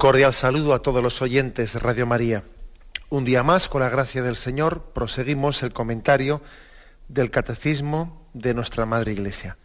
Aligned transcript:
Cordial 0.00 0.32
saludo 0.32 0.72
a 0.72 0.80
todos 0.80 1.02
los 1.02 1.20
oyentes 1.20 1.74
de 1.74 1.78
Radio 1.78 2.06
María. 2.06 2.42
Un 3.10 3.26
día 3.26 3.42
más, 3.42 3.68
con 3.68 3.82
la 3.82 3.90
gracia 3.90 4.22
del 4.22 4.34
Señor, 4.34 4.80
proseguimos 4.94 5.62
el 5.62 5.74
comentario 5.74 6.40
del 7.08 7.30
Catecismo 7.30 8.26
de 8.32 8.54
nuestra 8.54 8.86
Madre 8.86 9.12
Iglesia. 9.12 9.58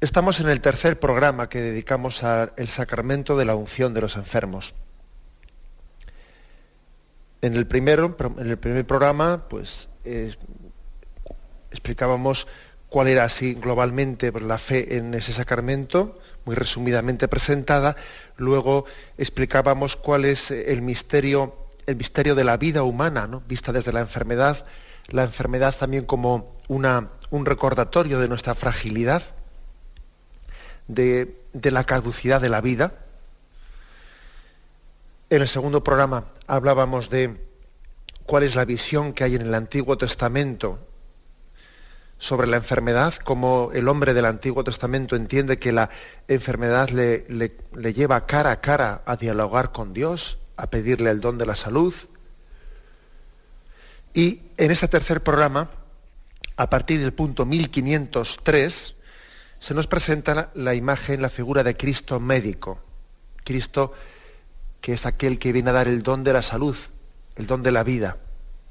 Estamos 0.00 0.40
en 0.40 0.48
el 0.48 0.62
tercer 0.62 0.98
programa 0.98 1.50
que 1.50 1.60
dedicamos 1.60 2.24
al 2.24 2.68
sacramento 2.68 3.36
de 3.36 3.44
la 3.44 3.54
unción 3.54 3.92
de 3.92 4.00
los 4.00 4.16
enfermos. 4.16 4.74
En 7.42 7.52
el, 7.52 7.66
primero, 7.66 8.16
en 8.38 8.48
el 8.48 8.56
primer 8.56 8.86
programa, 8.86 9.46
pues 9.46 9.90
explicábamos 11.70 12.46
cuál 12.88 13.08
era 13.08 13.24
así 13.24 13.52
globalmente 13.52 14.32
la 14.40 14.56
fe 14.56 14.96
en 14.96 15.12
ese 15.12 15.34
sacramento, 15.34 16.18
muy 16.48 16.54
resumidamente 16.54 17.28
presentada, 17.28 17.94
luego 18.38 18.86
explicábamos 19.18 19.96
cuál 19.96 20.24
es 20.24 20.50
el 20.50 20.80
misterio, 20.80 21.54
el 21.84 21.96
misterio 21.96 22.34
de 22.34 22.42
la 22.42 22.56
vida 22.56 22.84
humana, 22.84 23.28
vista 23.46 23.70
desde 23.70 23.92
la 23.92 24.00
enfermedad, 24.00 24.64
la 25.08 25.24
enfermedad 25.24 25.76
también 25.78 26.06
como 26.06 26.56
una, 26.68 27.10
un 27.28 27.44
recordatorio 27.44 28.18
de 28.18 28.28
nuestra 28.28 28.54
fragilidad, 28.54 29.22
de, 30.86 31.36
de 31.52 31.70
la 31.70 31.84
caducidad 31.84 32.40
de 32.40 32.48
la 32.48 32.62
vida. 32.62 32.94
En 35.28 35.42
el 35.42 35.48
segundo 35.48 35.84
programa 35.84 36.24
hablábamos 36.46 37.10
de 37.10 37.36
cuál 38.24 38.44
es 38.44 38.54
la 38.54 38.64
visión 38.64 39.12
que 39.12 39.24
hay 39.24 39.34
en 39.34 39.42
el 39.42 39.54
Antiguo 39.54 39.98
Testamento 39.98 40.78
sobre 42.18 42.48
la 42.48 42.56
enfermedad, 42.56 43.14
cómo 43.24 43.70
el 43.72 43.88
hombre 43.88 44.12
del 44.12 44.24
Antiguo 44.24 44.64
Testamento 44.64 45.14
entiende 45.14 45.58
que 45.58 45.72
la 45.72 45.88
enfermedad 46.26 46.90
le, 46.90 47.24
le, 47.28 47.94
lleva 47.94 48.26
cara 48.26 48.50
a 48.50 48.60
cara 48.60 49.02
a 49.06 49.16
dialogar 49.16 49.70
con 49.70 49.94
Dios, 49.94 50.38
a 50.56 50.68
pedirle 50.68 51.10
el 51.10 51.20
don 51.20 51.38
de 51.38 51.46
la 51.46 51.54
salud. 51.54 51.94
Y 54.14 54.42
en 54.56 54.70
este 54.72 54.88
tercer 54.88 55.22
programa, 55.22 55.70
a 56.56 56.68
partir 56.68 57.00
del 57.00 57.12
punto 57.12 57.46
1503, 57.46 58.94
se 59.60 59.74
nos 59.74 59.86
presenta 59.86 60.50
la 60.54 60.74
imagen, 60.74 61.22
la 61.22 61.30
figura 61.30 61.62
de 61.62 61.76
Cristo 61.76 62.18
médico. 62.18 62.80
Cristo 63.44 63.92
que 64.80 64.92
es 64.92 65.06
aquel 65.06 65.38
que 65.38 65.52
viene 65.52 65.70
a 65.70 65.74
dar 65.74 65.88
el 65.88 66.02
don 66.02 66.24
de 66.24 66.32
la 66.32 66.42
salud, 66.42 66.76
el 67.36 67.46
don 67.46 67.62
de 67.62 67.72
la 67.72 67.84
vida. 67.84 68.16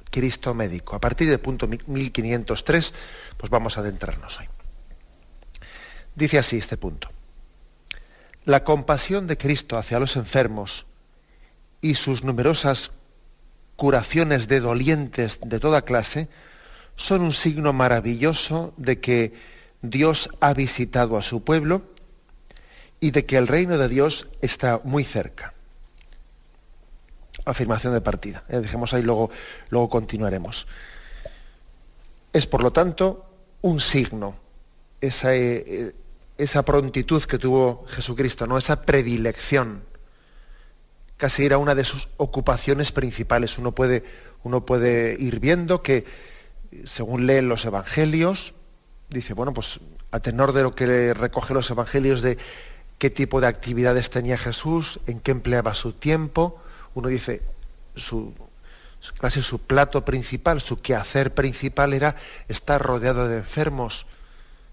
Cristo 0.10 0.54
médico. 0.54 0.96
A 0.96 1.00
partir 1.00 1.30
del 1.30 1.40
punto 1.40 1.68
1503, 1.68 2.94
pues 3.38 3.50
vamos 3.50 3.78
a 3.78 3.82
adentrarnos 3.82 4.40
hoy. 4.40 4.46
Dice 6.16 6.40
así 6.40 6.58
este 6.58 6.78
punto. 6.78 7.10
La 8.46 8.64
compasión 8.64 9.28
de 9.28 9.38
Cristo 9.38 9.78
hacia 9.78 10.00
los 10.00 10.16
enfermos 10.16 10.86
y 11.82 11.96
sus 11.96 12.24
numerosas 12.24 12.92
curaciones 13.76 14.48
de 14.48 14.60
dolientes 14.60 15.40
de 15.44 15.60
toda 15.60 15.84
clase 15.84 16.30
son 16.96 17.22
un 17.22 17.34
signo 17.34 17.74
maravilloso 17.74 18.74
de 18.78 19.00
que 19.00 19.34
Dios 19.82 20.30
ha 20.40 20.54
visitado 20.54 21.18
a 21.18 21.22
su 21.22 21.44
pueblo 21.44 21.84
y 23.00 23.12
de 23.12 23.26
que 23.26 23.38
el 23.38 23.48
reino 23.48 23.78
de 23.78 23.88
Dios 23.88 24.28
está 24.42 24.82
muy 24.84 25.04
cerca 25.04 25.54
afirmación 27.46 27.94
de 27.94 28.02
partida. 28.02 28.44
¿eh? 28.50 28.60
Dejemos 28.60 28.94
ahí, 28.94 29.04
luego, 29.04 29.30
luego 29.70 29.90
continuaremos. 29.90 30.68
Es, 32.34 32.46
por 32.46 32.64
lo 32.64 32.72
tanto, 32.72 33.26
un 33.62 33.80
signo, 33.80 34.36
esa, 35.02 35.36
eh, 35.36 35.94
esa 36.38 36.64
prontitud 36.64 37.24
que 37.24 37.38
tuvo 37.38 37.86
Jesucristo, 37.88 38.48
¿no? 38.48 38.58
esa 38.58 38.84
predilección. 38.84 39.84
Casi 41.18 41.46
era 41.46 41.58
una 41.58 41.74
de 41.74 41.84
sus 41.84 42.10
ocupaciones 42.18 42.92
principales. 42.92 43.58
Uno 43.58 43.72
puede, 43.74 44.04
uno 44.44 44.66
puede 44.66 45.16
ir 45.20 45.40
viendo 45.40 45.82
que, 45.82 46.06
según 46.86 47.26
leen 47.26 47.50
los 47.50 47.66
evangelios, 47.66 48.54
dice, 49.10 49.34
bueno, 49.34 49.54
pues 49.54 49.80
a 50.12 50.20
tenor 50.20 50.54
de 50.54 50.64
lo 50.64 50.76
que 50.76 51.14
recoge 51.14 51.54
los 51.54 51.70
evangelios 51.72 52.22
de 52.22 52.38
qué 52.98 53.10
tipo 53.10 53.42
de 53.42 53.48
actividades 53.48 54.10
tenía 54.10 54.38
Jesús, 54.38 55.00
en 55.08 55.20
qué 55.20 55.32
empleaba 55.32 55.74
su 55.74 55.94
tiempo, 55.94 56.62
uno 56.98 57.10
dice, 57.10 57.44
su, 57.96 58.34
casi 59.22 59.44
su 59.44 59.60
plato 59.60 60.04
principal, 60.04 60.62
su 60.62 60.82
quehacer 60.82 61.32
principal 61.32 61.94
era 61.94 62.16
estar 62.48 62.82
rodeado 62.82 63.28
de 63.28 63.38
enfermos, 63.38 64.08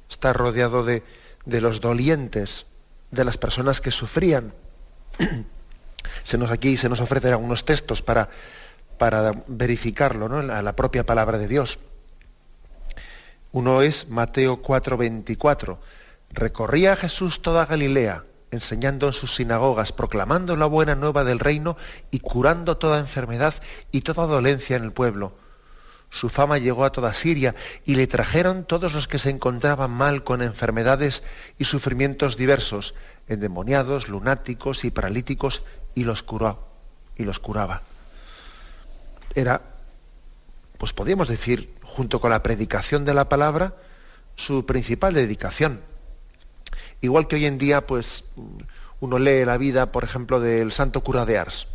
estar 0.08 0.34
rodeado 0.34 0.84
de, 0.84 1.02
los 1.44 1.82
dolientes, 1.82 2.64
de 3.10 3.24
las 3.24 3.36
personas 3.36 3.82
que 3.82 3.90
sufrían. 3.90 4.54
se 6.24 6.38
nos 6.38 6.50
aquí 6.50 6.78
se 6.78 6.88
nos 6.88 7.00
ofrecen 7.00 7.32
algunos 7.32 7.66
textos 7.66 8.00
para, 8.00 8.30
para 8.96 9.32
verificarlo, 9.46 10.26
¿no? 10.26 10.42
la, 10.42 10.62
la 10.62 10.76
propia 10.76 11.04
palabra 11.04 11.36
de 11.36 11.46
Dios. 11.46 11.78
Uno 13.52 13.82
es 13.82 14.08
Mateo 14.08 14.62
4:24. 14.62 15.76
Recorría 16.30 16.96
Jesús 16.96 17.42
toda 17.42 17.66
Galilea 17.66 18.24
enseñando 18.54 19.06
en 19.06 19.12
sus 19.12 19.34
sinagogas, 19.34 19.92
proclamando 19.92 20.56
la 20.56 20.66
buena 20.66 20.94
nueva 20.94 21.24
del 21.24 21.38
reino 21.38 21.76
y 22.10 22.20
curando 22.20 22.78
toda 22.78 22.98
enfermedad 22.98 23.54
y 23.92 24.00
toda 24.00 24.26
dolencia 24.26 24.76
en 24.76 24.84
el 24.84 24.92
pueblo. 24.92 25.34
Su 26.10 26.28
fama 26.30 26.58
llegó 26.58 26.84
a 26.84 26.92
toda 26.92 27.12
Siria 27.12 27.54
y 27.84 27.96
le 27.96 28.06
trajeron 28.06 28.64
todos 28.64 28.94
los 28.94 29.08
que 29.08 29.18
se 29.18 29.30
encontraban 29.30 29.90
mal 29.90 30.22
con 30.22 30.42
enfermedades 30.42 31.24
y 31.58 31.64
sufrimientos 31.64 32.36
diversos, 32.36 32.94
endemoniados, 33.28 34.08
lunáticos 34.08 34.84
y 34.84 34.90
paralíticos, 34.90 35.62
y 35.94 36.04
los 36.04 36.22
curó, 36.22 36.68
y 37.16 37.24
los 37.24 37.40
curaba. 37.40 37.82
Era, 39.34 39.60
pues 40.78 40.92
podríamos 40.92 41.28
decir, 41.28 41.74
junto 41.82 42.20
con 42.20 42.30
la 42.30 42.42
predicación 42.42 43.04
de 43.04 43.14
la 43.14 43.28
palabra, 43.28 43.74
su 44.36 44.66
principal 44.66 45.14
dedicación 45.14 45.80
Igual 47.04 47.28
que 47.28 47.36
hoy 47.36 47.44
en 47.44 47.58
día, 47.58 47.86
pues, 47.86 48.24
uno 49.00 49.18
lee 49.18 49.44
la 49.44 49.58
vida, 49.58 49.92
por 49.92 50.04
ejemplo, 50.04 50.40
del 50.40 50.72
santo 50.72 51.02
cura 51.02 51.26
de 51.26 51.36
Ars. 51.36 51.68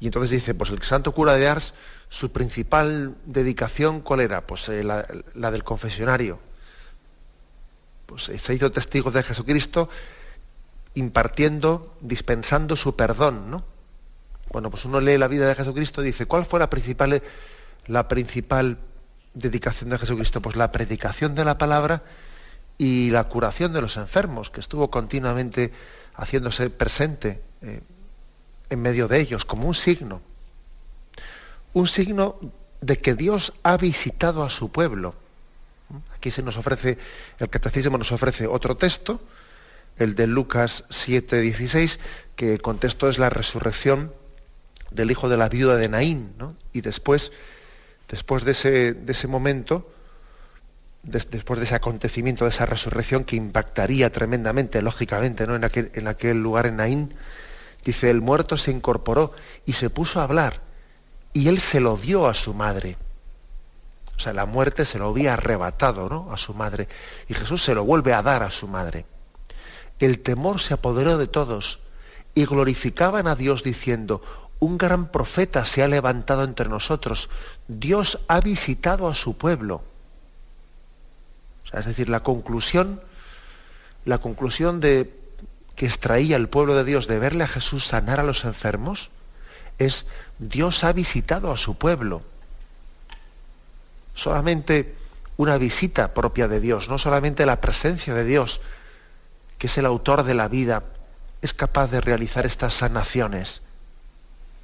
Y 0.00 0.06
entonces 0.06 0.32
dice, 0.32 0.52
pues 0.52 0.70
el 0.70 0.82
santo 0.82 1.12
cura 1.12 1.34
de 1.34 1.46
Ars, 1.46 1.74
su 2.08 2.32
principal 2.32 3.14
dedicación, 3.24 4.00
¿cuál 4.00 4.18
era? 4.18 4.40
Pues 4.48 4.68
eh, 4.68 4.82
la, 4.82 5.50
del 5.52 5.62
confesionario. 5.62 6.40
Pues 8.06 8.30
eh, 8.30 8.38
se 8.40 8.54
hizo 8.54 8.72
testigo 8.72 9.12
de 9.12 9.22
Jesucristo 9.22 9.88
impartiendo, 10.94 11.94
dispensando 12.00 12.74
su 12.74 12.96
perdón, 12.96 13.48
¿no? 13.48 13.62
Bueno, 14.50 14.70
pues 14.70 14.84
uno 14.86 15.00
lee 15.00 15.18
la 15.18 15.28
vida 15.28 15.46
de 15.46 15.54
Jesucristo 15.54 16.02
y 16.02 16.06
dice, 16.06 16.26
¿cuál 16.26 16.46
fue 16.46 16.58
la 16.58 16.68
principal, 16.68 17.22
la 17.86 18.08
principal 18.08 18.76
dedicación 19.34 19.90
de 19.90 19.98
Jesucristo? 19.98 20.42
Pues 20.42 20.56
la 20.56 20.72
predicación 20.72 21.36
de 21.36 21.44
la 21.44 21.58
palabra 21.58 22.02
y 22.78 23.10
la 23.10 23.24
curación 23.24 23.72
de 23.72 23.80
los 23.80 23.96
enfermos, 23.96 24.50
que 24.50 24.60
estuvo 24.60 24.88
continuamente 24.88 25.72
haciéndose 26.14 26.70
presente 26.70 27.42
eh, 27.60 27.80
en 28.70 28.80
medio 28.80 29.08
de 29.08 29.20
ellos, 29.20 29.44
como 29.44 29.66
un 29.66 29.74
signo. 29.74 30.22
Un 31.74 31.88
signo 31.88 32.36
de 32.80 32.98
que 32.98 33.14
Dios 33.14 33.52
ha 33.64 33.76
visitado 33.76 34.44
a 34.44 34.50
su 34.50 34.70
pueblo. 34.70 35.14
Aquí 36.16 36.30
se 36.30 36.42
nos 36.42 36.56
ofrece, 36.56 36.98
el 37.38 37.50
catecismo 37.50 37.98
nos 37.98 38.12
ofrece 38.12 38.46
otro 38.46 38.76
texto, 38.76 39.20
el 39.96 40.14
de 40.14 40.28
Lucas 40.28 40.84
7, 40.90 41.40
16, 41.40 41.98
que 42.36 42.54
el 42.54 42.62
contexto 42.62 43.08
es 43.08 43.18
la 43.18 43.30
resurrección 43.30 44.12
del 44.90 45.10
hijo 45.10 45.28
de 45.28 45.36
la 45.36 45.48
viuda 45.48 45.76
de 45.76 45.88
Naín, 45.88 46.32
Y 46.72 46.82
después, 46.82 47.32
después 48.08 48.44
de 48.44 48.52
ese, 48.52 48.94
de 48.94 49.12
ese 49.12 49.26
momento, 49.26 49.90
después 51.02 51.58
de 51.60 51.66
ese 51.66 51.74
acontecimiento, 51.74 52.44
de 52.44 52.50
esa 52.50 52.66
resurrección 52.66 53.24
que 53.24 53.36
impactaría 53.36 54.10
tremendamente, 54.10 54.82
lógicamente, 54.82 55.46
¿no? 55.46 55.54
en, 55.56 55.64
aquel, 55.64 56.42
lugar 56.42 56.66
en 56.66 56.76
Naín, 56.76 57.14
dice, 57.84 58.10
el 58.10 58.20
muerto 58.20 58.56
se 58.56 58.70
incorporó 58.70 59.32
y 59.64 59.74
se 59.74 59.90
puso 59.90 60.20
a 60.20 60.24
hablar 60.24 60.60
y 61.32 61.48
él 61.48 61.60
se 61.60 61.80
lo 61.80 61.96
dio 61.96 62.26
a 62.28 62.34
su 62.34 62.54
madre. 62.54 62.96
O 64.16 64.20
sea, 64.20 64.32
la 64.32 64.46
muerte 64.46 64.84
se 64.84 64.98
lo 64.98 65.08
había 65.08 65.34
arrebatado 65.34 66.08
¿no? 66.08 66.32
a 66.32 66.36
su 66.36 66.52
madre 66.52 66.88
y 67.28 67.34
Jesús 67.34 67.62
se 67.62 67.74
lo 67.74 67.84
vuelve 67.84 68.12
a 68.12 68.22
dar 68.22 68.42
a 68.42 68.50
su 68.50 68.66
madre. 68.66 69.06
El 70.00 70.20
temor 70.20 70.60
se 70.60 70.74
apoderó 70.74 71.18
de 71.18 71.28
todos 71.28 71.78
y 72.34 72.44
glorificaban 72.44 73.26
a 73.28 73.36
Dios 73.36 73.62
diciendo, 73.62 74.22
un 74.60 74.76
gran 74.76 75.10
profeta 75.10 75.64
se 75.64 75.82
ha 75.82 75.88
levantado 75.88 76.44
entre 76.44 76.68
nosotros, 76.68 77.30
Dios 77.68 78.20
ha 78.28 78.40
visitado 78.40 79.08
a 79.08 79.14
su 79.14 79.36
pueblo. 79.36 79.82
Es 81.72 81.84
decir, 81.84 82.08
la 82.08 82.20
conclusión, 82.20 83.00
la 84.04 84.18
conclusión 84.18 84.80
de 84.80 85.12
que 85.76 85.86
extraía 85.86 86.36
el 86.36 86.48
pueblo 86.48 86.74
de 86.74 86.84
Dios 86.84 87.06
de 87.06 87.18
verle 87.18 87.44
a 87.44 87.48
Jesús 87.48 87.86
sanar 87.86 88.18
a 88.20 88.24
los 88.24 88.44
enfermos 88.44 89.10
es 89.78 90.06
Dios 90.38 90.82
ha 90.82 90.92
visitado 90.92 91.52
a 91.52 91.56
su 91.56 91.76
pueblo. 91.76 92.22
Solamente 94.14 94.96
una 95.36 95.56
visita 95.56 96.14
propia 96.14 96.48
de 96.48 96.58
Dios, 96.58 96.88
no 96.88 96.98
solamente 96.98 97.46
la 97.46 97.60
presencia 97.60 98.12
de 98.12 98.24
Dios, 98.24 98.60
que 99.58 99.68
es 99.68 99.78
el 99.78 99.86
autor 99.86 100.24
de 100.24 100.34
la 100.34 100.48
vida, 100.48 100.82
es 101.42 101.54
capaz 101.54 101.88
de 101.92 102.00
realizar 102.00 102.44
estas 102.44 102.74
sanaciones, 102.74 103.62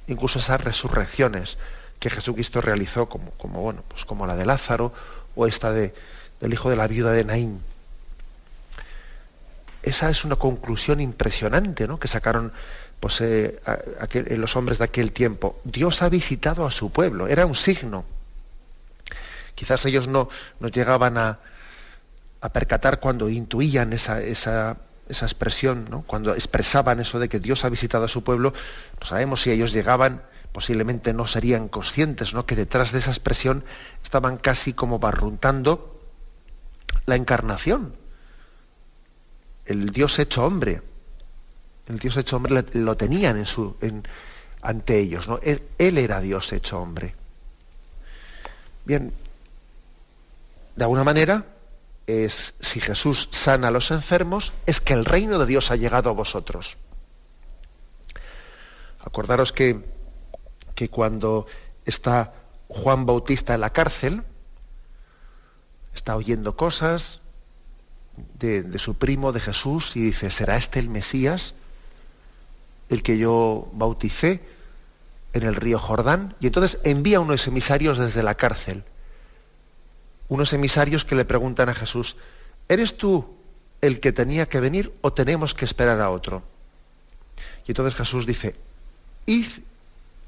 incluso 0.07 0.39
esas 0.39 0.61
resurrecciones 0.61 1.57
que 1.99 2.09
Jesucristo 2.09 2.59
realizó, 2.59 3.07
como, 3.07 3.31
como, 3.31 3.61
bueno, 3.61 3.83
pues 3.87 4.03
como 4.03 4.27
la 4.27 4.35
de 4.35 4.45
Lázaro 4.45 4.91
o 5.35 5.47
esta 5.47 5.71
de, 5.71 5.93
del 6.39 6.53
hijo 6.53 6.69
de 6.69 6.75
la 6.75 6.87
viuda 6.87 7.11
de 7.11 7.23
Naín. 7.23 7.61
Esa 9.85 10.09
es 10.09 10.25
una 10.25 10.35
conclusión 10.35 10.99
impresionante 10.99 11.87
¿no? 11.87 11.99
que 11.99 12.07
sacaron 12.07 12.51
pues, 12.99 13.21
eh, 13.21 13.59
los 14.31 14.55
hombres 14.55 14.79
de 14.79 14.85
aquel 14.85 15.11
tiempo. 15.11 15.59
Dios 15.63 16.01
ha 16.01 16.09
visitado 16.09 16.65
a 16.65 16.71
su 16.71 16.91
pueblo, 16.91 17.27
era 17.27 17.45
un 17.45 17.53
signo. 17.53 18.03
Quizás 19.53 19.85
ellos 19.85 20.07
no, 20.07 20.27
no 20.59 20.69
llegaban 20.69 21.19
a, 21.19 21.39
a, 22.41 22.49
percatar 22.49 22.99
cuando 22.99 23.29
intuían 23.29 23.93
esa, 23.93 24.21
esa, 24.21 24.77
esa 25.07 25.25
expresión, 25.25 25.87
¿no? 25.89 26.01
cuando 26.01 26.33
expresaban 26.33 26.99
eso 26.99 27.19
de 27.19 27.29
que 27.29 27.39
Dios 27.39 27.63
ha 27.63 27.69
visitado 27.69 28.05
a 28.05 28.09
su 28.09 28.23
pueblo, 28.23 28.53
no 28.99 29.05
sabemos 29.05 29.41
si 29.41 29.51
ellos 29.51 29.71
llegaban, 29.71 30.23
posiblemente 30.51 31.13
no 31.13 31.27
serían 31.27 31.67
conscientes, 31.67 32.33
¿no? 32.33 32.47
que 32.47 32.55
detrás 32.55 32.91
de 32.91 32.97
esa 32.97 33.11
expresión 33.11 33.63
estaban 34.03 34.37
casi 34.37 34.73
como 34.73 34.97
barruntando 34.97 35.94
la 37.05 37.15
encarnación, 37.15 37.93
el 39.65 39.89
Dios 39.89 40.19
hecho 40.19 40.45
hombre. 40.45 40.81
El 41.87 41.99
Dios 41.99 42.17
hecho 42.17 42.37
hombre 42.37 42.65
lo 42.73 42.97
tenían 42.97 43.37
en 43.37 43.45
su, 43.45 43.75
ante 44.61 44.99
ellos. 44.99 45.27
¿no? 45.27 45.39
Él, 45.43 45.61
era 45.77 46.19
Dios 46.21 46.51
hecho 46.53 46.79
hombre. 46.79 47.13
Bien, 48.85 49.13
de 50.75 50.83
alguna 50.83 51.03
manera, 51.03 51.45
es, 52.07 52.53
si 52.59 52.79
Jesús 52.79 53.29
sana 53.31 53.67
a 53.69 53.71
los 53.71 53.91
enfermos, 53.91 54.53
es 54.65 54.81
que 54.81 54.93
el 54.93 55.05
reino 55.05 55.39
de 55.39 55.45
Dios 55.45 55.71
ha 55.71 55.75
llegado 55.75 56.09
a 56.09 56.13
vosotros. 56.13 56.77
Acordaros 59.03 59.51
que, 59.51 59.83
que 60.73 60.89
cuando 60.89 61.45
está 61.85 62.33
Juan 62.67 63.05
Bautista 63.05 63.53
en 63.53 63.61
la 63.61 63.71
cárcel, 63.71 64.23
está 65.95 66.15
oyendo 66.15 66.55
cosas 66.55 67.21
de, 68.39 68.79
su 68.79 68.95
primo, 68.95 69.31
de 69.31 69.39
Jesús, 69.39 69.95
y 69.95 70.01
dice, 70.01 70.29
¿será 70.29 70.57
este 70.57 70.79
el 70.79 70.89
Mesías, 70.89 71.53
el 72.89 73.01
que 73.01 73.17
yo 73.17 73.69
bauticé 73.73 74.41
en 75.33 75.43
el 75.43 75.55
río 75.55 75.79
Jordán? 75.79 76.35
Y 76.39 76.47
entonces 76.47 76.79
envía 76.83 77.19
unos 77.19 77.47
emisarios 77.47 77.97
desde 77.97 78.23
la 78.23 78.35
cárcel, 78.35 78.83
unos 80.27 80.53
emisarios 80.53 81.05
que 81.05 81.15
le 81.15 81.25
preguntan 81.25 81.69
a 81.69 81.75
Jesús, 81.75 82.17
¿eres 82.67 82.97
tú 82.97 83.25
el 83.81 83.99
que 83.99 84.11
tenía 84.11 84.47
que 84.47 84.59
venir 84.59 84.93
o 85.01 85.13
tenemos 85.13 85.53
que 85.53 85.65
esperar 85.65 86.01
a 86.01 86.09
otro? 86.09 86.43
Y 87.67 87.71
entonces 87.71 87.95
Jesús 87.95 88.25
dice, 88.25 88.55
id 89.25 89.47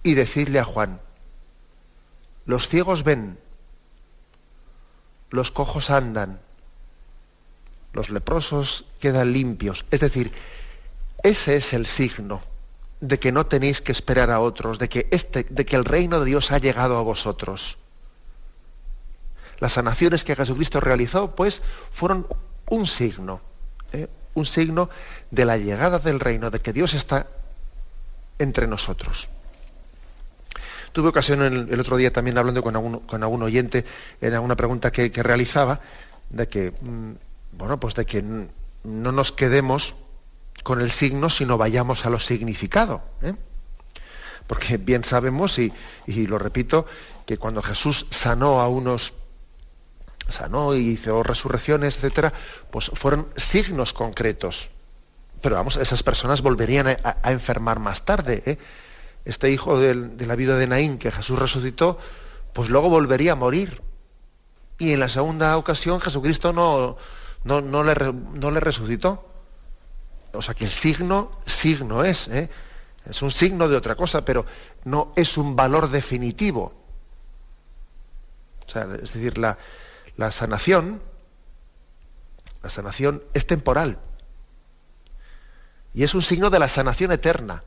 y 0.04 0.14
decidle 0.14 0.60
a 0.60 0.64
Juan, 0.64 1.00
los 2.46 2.68
ciegos 2.68 3.04
ven, 3.04 3.38
los 5.30 5.52
cojos 5.52 5.90
andan, 5.90 6.40
los 7.94 8.10
leprosos 8.10 8.86
quedan 9.00 9.34
limpios. 9.34 9.86
Es 9.92 10.00
decir, 10.00 10.32
ese 11.24 11.58
es 11.58 11.74
el 11.74 11.86
signo 11.86 12.42
de 13.02 13.20
que 13.20 13.32
no 13.32 13.46
tenéis 13.46 13.82
que 13.82 13.92
esperar 13.92 14.32
a 14.32 14.40
otros, 14.40 14.80
de 14.80 14.90
que, 14.90 15.08
este, 15.12 15.44
de 15.44 15.66
que 15.66 15.76
el 15.76 15.86
reino 15.86 16.20
de 16.20 16.26
Dios 16.26 16.52
ha 16.52 16.58
llegado 16.58 16.98
a 16.98 17.02
vosotros. 17.02 17.78
Las 19.60 19.74
sanaciones 19.74 20.24
que 20.24 20.36
Jesucristo 20.36 20.80
realizó, 20.80 21.36
pues, 21.36 21.62
fueron 21.92 22.28
un 22.70 22.86
signo, 22.88 23.42
¿eh? 23.94 24.08
un 24.34 24.46
signo 24.46 24.90
de 25.32 25.46
la 25.46 25.58
llegada 25.58 26.00
del 26.00 26.20
reino, 26.20 26.52
de 26.52 26.62
que 26.62 26.74
Dios 26.74 26.94
está 26.94 27.28
entre 28.40 28.68
nosotros. 28.68 29.30
Tuve 30.98 31.10
ocasión 31.10 31.44
el, 31.44 31.80
otro 31.80 31.96
día 31.96 32.12
también 32.12 32.40
hablando 32.40 32.64
con 32.64 32.76
algún, 32.76 33.02
con 33.02 33.22
algún 33.22 33.44
oyente 33.44 33.86
en 34.20 34.34
alguna 34.34 34.56
pregunta 34.56 34.92
que, 34.92 35.12
realizaba, 35.22 35.80
de 36.32 36.48
que, 36.48 36.72
mm, 36.72 37.12
bueno, 37.52 37.80
pues 37.80 37.94
de 37.94 38.04
que 38.04 38.24
no 38.24 39.12
nos 39.12 39.32
quedemos 39.32 39.94
con 40.64 40.82
el 40.82 40.90
signo, 40.90 41.30
sino 41.30 41.56
vayamos 41.56 42.08
a 42.08 42.10
lo 42.10 42.20
significado. 42.20 43.04
¿eh? 43.22 43.36
Porque 44.48 44.78
bien 44.78 45.04
sabemos, 45.04 45.60
y, 45.60 45.72
lo 46.08 46.40
repito, 46.40 46.88
que 47.28 47.38
cuando 47.38 47.62
Jesús 47.62 48.08
sanó 48.10 48.60
a 48.60 48.68
unos 48.68 49.14
sanó 50.30 50.74
y 50.74 50.94
hizo 50.94 51.22
resurrecciones, 51.22 51.98
etcétera, 51.98 52.34
pues 52.72 52.90
fueron 52.96 53.28
signos 53.38 53.94
concretos. 53.94 54.70
Pero 55.44 55.58
vamos, 55.58 55.78
esas 55.78 56.02
personas 56.02 56.42
volverían 56.42 56.88
a, 56.88 57.18
a 57.22 57.32
enfermar 57.32 57.78
más 57.78 58.04
tarde. 58.04 58.42
¿eh? 58.48 58.58
Este 59.28 59.52
hijo 59.52 59.78
de, 59.78 60.26
la 60.26 60.36
vida 60.36 60.58
de 60.58 60.68
Naín 60.68 60.98
que 60.98 61.12
Jesús 61.12 61.38
resucitó, 61.38 62.00
pues 62.54 62.70
luego 62.70 62.90
volvería 62.90 63.34
a 63.34 63.36
morir. 63.36 63.82
Y 64.80 64.94
en 64.94 65.02
la 65.02 65.10
segunda 65.10 65.58
ocasión 65.58 66.00
Jesucristo 66.00 66.54
no, 66.54 66.98
no, 67.44 67.84
le, 67.84 67.94
no 68.34 68.52
le, 68.52 68.60
resucitó. 68.62 69.26
O 70.32 70.42
sea 70.42 70.54
que 70.54 70.64
el 70.64 70.72
signo, 70.72 71.30
signo 71.46 72.06
es, 72.06 72.30
¿eh? 72.30 72.50
es 73.10 73.22
un 73.22 73.30
signo 73.30 73.68
de 73.68 73.76
otra 73.76 73.96
cosa, 73.96 74.24
pero 74.24 74.46
no 74.86 75.12
es 75.18 75.38
un 75.38 75.58
valor 75.58 75.90
definitivo. 75.90 76.74
O 78.66 78.72
sea, 78.72 78.84
es 78.84 79.14
decir, 79.14 79.38
la, 79.38 79.58
la 80.16 80.32
sanación, 80.32 81.02
la 82.64 82.70
sanación 82.70 83.24
es 83.34 83.46
temporal. 83.46 83.98
Y 85.94 86.04
es 86.04 86.16
un 86.16 86.22
signo 86.22 86.50
de 86.50 86.60
la 86.60 86.70
sanación 86.70 87.12
eterna. 87.12 87.64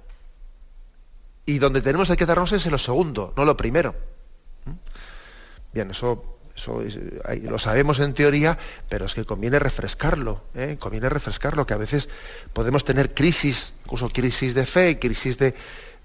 Y 1.51 1.59
donde 1.59 1.83
tenemos 1.83 2.07
que 2.07 2.17
quedarnos 2.17 2.53
es 2.53 2.65
en 2.67 2.71
lo 2.71 2.79
segundo, 2.79 3.35
no 3.37 3.45
lo 3.45 3.57
primero. 3.57 3.93
¿Mm? 4.67 4.71
Bien, 5.73 5.91
eso, 5.91 6.39
eso 6.55 6.81
lo 7.43 7.59
sabemos 7.59 7.99
en 7.99 8.15
teoría, 8.15 8.57
pero 8.89 9.07
es 9.07 9.15
que 9.15 9.25
conviene 9.25 9.59
refrescarlo, 9.59 10.45
¿eh? 10.55 10.77
conviene 10.79 11.09
refrescarlo, 11.09 11.67
que 11.67 11.75
a 11.75 11.77
veces 11.77 12.09
podemos 12.53 12.85
tener 12.85 13.15
crisis, 13.15 13.73
incluso 13.85 14.11
crisis 14.11 14.55
de 14.55 14.65
fe, 14.65 15.01
crisis 15.01 15.39
de, 15.39 15.57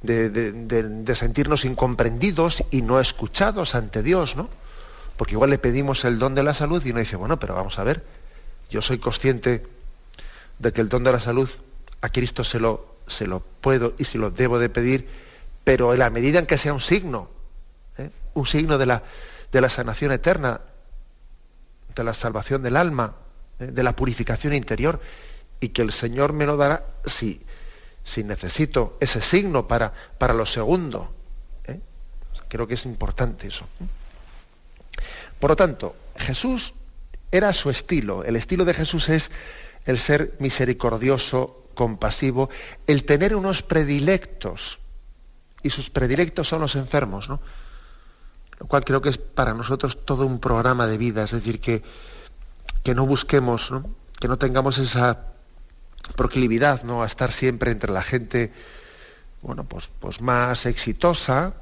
de, 0.01 1.15
sentirnos 1.15 1.63
incomprendidos 1.63 2.63
y 2.71 2.81
no 2.81 2.99
escuchados 2.99 3.75
ante 3.75 4.01
Dios, 4.01 4.35
¿no? 4.35 4.49
Porque 5.15 5.35
igual 5.35 5.51
le 5.51 5.59
pedimos 5.59 6.05
el 6.05 6.17
don 6.17 6.33
de 6.33 6.41
la 6.41 6.55
salud 6.55 6.83
y 6.83 6.89
uno 6.89 7.01
dice, 7.01 7.17
bueno, 7.17 7.39
pero 7.39 7.53
vamos 7.53 7.77
a 7.77 7.83
ver, 7.83 8.03
yo 8.71 8.81
soy 8.81 8.97
consciente 8.97 9.63
de 10.57 10.73
que 10.73 10.81
el 10.81 10.89
don 10.89 11.03
de 11.03 11.11
la 11.11 11.19
salud 11.19 11.51
a 12.01 12.09
Cristo 12.09 12.43
se 12.43 12.59
lo, 12.59 12.95
se 13.05 13.27
lo 13.27 13.41
puedo 13.61 13.93
y 13.99 14.05
se 14.05 14.17
lo 14.17 14.31
debo 14.31 14.57
de 14.57 14.69
pedir 14.69 15.24
pero 15.65 15.93
en 15.93 15.99
la 15.99 16.09
medida 16.09 16.39
en 16.39 16.45
que 16.45 16.57
sea 16.57 16.73
un 16.73 16.79
signo, 16.79 17.27
¿eh? 17.97 18.11
un 18.35 18.45
signo 18.45 18.77
de 18.77 18.85
la, 18.85 19.03
de 19.51 19.59
la, 19.59 19.67
sanación 19.67 20.11
eterna, 20.11 20.61
de 21.93 22.03
la 22.03 22.13
salvación 22.13 22.61
del 22.61 22.77
alma, 22.77 23.15
¿eh? 23.59 23.65
de 23.65 23.83
la 23.83 23.95
purificación 23.95 24.53
interior, 24.53 25.01
y 25.59 25.69
que 25.69 25.81
el 25.81 25.91
Señor 25.91 26.33
me 26.33 26.45
lo 26.45 26.55
dará 26.55 26.85
si, 27.05 27.41
si 28.03 28.23
necesito 28.23 28.95
ese 28.99 29.19
signo 29.21 29.67
para, 29.67 29.91
para 30.19 30.35
lo 30.35 30.45
segundo. 30.45 31.11
¿eh? 31.65 31.79
Creo 32.47 32.67
que 32.67 32.75
es 32.75 32.85
importante 32.85 33.47
eso. 33.47 33.65
Por 35.39 35.49
lo 35.49 35.55
tanto, 35.55 35.95
Jesús 36.15 36.75
era 37.31 37.51
su 37.53 37.71
estilo. 37.71 38.23
El 38.23 38.35
estilo 38.35 38.65
de 38.65 38.75
Jesús 38.75 39.09
es 39.09 39.31
el 39.85 39.97
ser 39.97 40.35
misericordioso, 40.37 41.63
compasivo, 41.73 42.51
el 42.85 43.03
tener 43.03 43.35
unos 43.35 43.63
predilectos 43.63 44.79
y 45.65 45.69
sus 45.69 45.89
predilectos 45.89 46.47
son 46.47 46.61
los 46.61 46.75
enfermos, 46.75 47.27
¿no? 47.27 47.39
Lo 48.59 48.67
cual 48.67 48.85
creo 48.85 49.01
que 49.01 49.09
es 49.09 49.17
para 49.17 49.53
nosotros 49.53 50.05
todo 50.05 50.25
un 50.25 50.39
programa 50.39 50.87
de 50.87 50.97
vida, 50.97 51.23
es 51.23 51.31
decir, 51.31 51.59
que 51.59 51.83
que 52.85 52.93
no 52.93 53.07
busquemos, 53.07 53.73
que 54.19 54.27
no 54.27 54.37
tengamos 54.37 54.77
esa 54.77 55.19
proclividad 56.15 56.83
¿no? 56.83 57.01
a 57.01 57.07
estar 57.07 57.31
siempre 57.31 57.71
entre 57.71 57.91
la 57.91 58.03
gente 58.03 58.53
bueno, 59.41 59.63
pues, 59.63 59.89
pues 59.99 60.21
más 60.21 60.67
exitosa, 60.67 61.53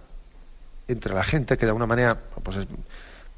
entre 0.89 1.13
la 1.13 1.23
gente 1.23 1.57
que 1.57 1.65
de 1.65 1.69
alguna 1.69 1.87
manera 1.87 2.19
pues 2.43 2.57
es, 2.57 2.67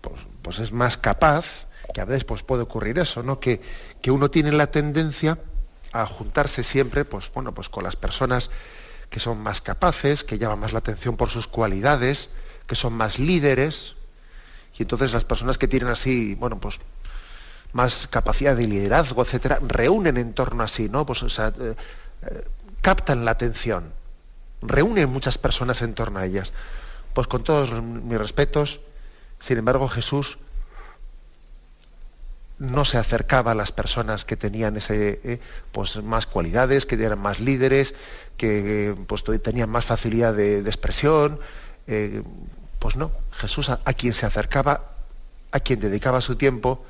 pues, 0.02 0.16
pues 0.42 0.60
es 0.60 0.72
más 0.72 0.98
capaz, 0.98 1.66
que 1.94 2.02
a 2.02 2.06
veces 2.06 2.24
pues 2.24 2.42
puede 2.42 2.64
ocurrir 2.64 2.98
eso, 2.98 3.22
¿no? 3.22 3.40
Que, 3.40 3.62
que 4.02 4.10
uno 4.10 4.32
tiene 4.32 4.52
la 4.52 4.68
tendencia 4.68 5.38
a 5.94 6.08
juntarse 6.08 6.64
siempre 6.64 7.06
pues, 7.06 7.32
bueno, 7.34 7.54
pues 7.54 7.70
con 7.70 7.84
las 7.84 7.96
personas 7.96 8.50
que 9.16 9.22
son 9.22 9.42
más 9.42 9.62
capaces, 9.62 10.26
que 10.26 10.38
llaman 10.38 10.60
más 10.60 10.74
la 10.74 10.80
atención 10.80 11.16
por 11.16 11.30
sus 11.30 11.48
cualidades, 11.48 12.28
que 12.68 12.76
son 12.76 12.92
más 12.92 13.18
líderes, 13.18 13.96
y 14.78 14.82
entonces 14.82 15.14
las 15.14 15.24
personas 15.24 15.58
que 15.58 15.70
tienen 15.70 15.88
así, 15.88 16.36
bueno, 16.36 16.60
pues 16.60 16.80
más 17.72 18.10
capacidad 18.10 18.58
de 18.58 18.68
liderazgo, 18.68 19.24
etcétera, 19.24 19.60
reúnen 19.66 20.18
en 20.18 20.34
torno 20.34 20.64
a 20.64 20.68
sí, 20.68 20.90
¿no? 20.90 21.06
Pues, 21.06 21.24
eh, 21.24 21.52
eh, 21.60 21.76
captan 22.82 23.24
la 23.24 23.32
atención, 23.32 23.94
reúnen 24.62 25.10
muchas 25.10 25.38
personas 25.38 25.82
en 25.82 25.94
torno 25.94 26.20
a 26.20 26.26
ellas. 26.26 26.52
Pues 27.14 27.28
con 27.28 27.42
todos 27.42 27.72
mis 27.82 28.18
respetos, 28.18 28.82
sin 29.40 29.60
embargo, 29.60 29.88
Jesús 29.88 30.38
no 32.60 32.86
se 32.86 32.98
acercaba 32.98 33.52
a 33.52 33.56
las 33.56 33.72
personas 33.72 34.26
que 34.26 34.38
tenían 34.38 34.78
ese, 34.78 35.20
eh, 35.24 35.40
pues 35.72 36.02
más 36.04 36.26
cualidades, 36.26 36.86
que 36.86 36.96
eran 36.96 37.20
más 37.20 37.40
líderes, 37.40 37.96
que 38.38 38.96
pues, 39.08 39.24
tenían 39.44 39.70
más 39.70 39.86
facilidad 39.86 40.34
de, 40.34 40.60
expresión. 40.60 41.40
pues 42.80 42.96
no, 42.96 43.12
Jesús 43.32 43.70
a 43.70 43.94
quien 43.94 44.14
se 44.14 44.26
acercaba, 44.26 44.82
a 45.52 45.60
quien 45.60 45.80
dedicaba 45.80 46.22
su 46.22 46.36
tiempo, 46.36 46.86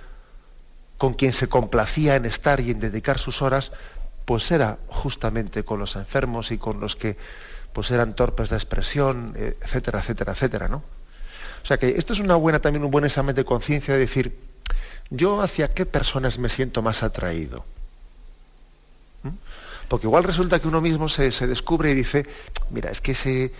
con 0.97 1.13
quien 1.13 1.33
se 1.33 1.47
complacía 1.47 2.15
en 2.15 2.25
estar 2.25 2.59
y 2.59 2.71
en 2.71 2.79
dedicar 2.79 3.17
sus 3.17 3.41
horas, 3.41 3.71
pues 4.25 4.49
era 4.51 4.77
justamente 4.87 5.63
con 5.63 5.79
los 5.79 5.95
enfermos 5.95 6.51
y 6.51 6.57
con 6.57 6.79
los 6.79 6.95
que 6.95 7.17
pues 7.73 7.91
eran 7.91 8.15
torpes 8.15 8.49
de 8.49 8.55
expresión, 8.55 9.33
etcétera, 9.35 9.99
etcétera, 9.99 10.31
etcétera, 10.31 10.67
¿no? 10.69 10.77
O 11.65 11.67
sea 11.67 11.77
que 11.77 11.95
esto 11.97 12.13
es 12.13 12.19
una 12.19 12.35
buena, 12.35 12.59
también 12.59 12.85
un 12.85 12.91
buen 12.91 13.05
examen 13.05 13.35
de 13.35 13.43
conciencia 13.43 13.95
de 13.95 13.99
decir, 13.99 14.37
yo 15.09 15.41
hacia 15.41 15.73
qué 15.73 15.85
personas 15.85 16.37
me 16.37 16.49
siento 16.49 16.81
más 16.81 17.03
atraído. 17.03 17.63
¿Mm? 19.23 19.29
Porque 19.87 20.07
igual 20.07 20.23
resulta 20.23 20.59
que 20.59 20.67
uno 20.67 20.81
mismo 20.81 21.09
se, 21.09 21.29
descubre 21.47 21.91
y 21.91 21.93
dice, 21.93 22.25
mira, 22.71 22.89
es 22.89 23.01
que 23.01 23.11
ese, 23.11 23.53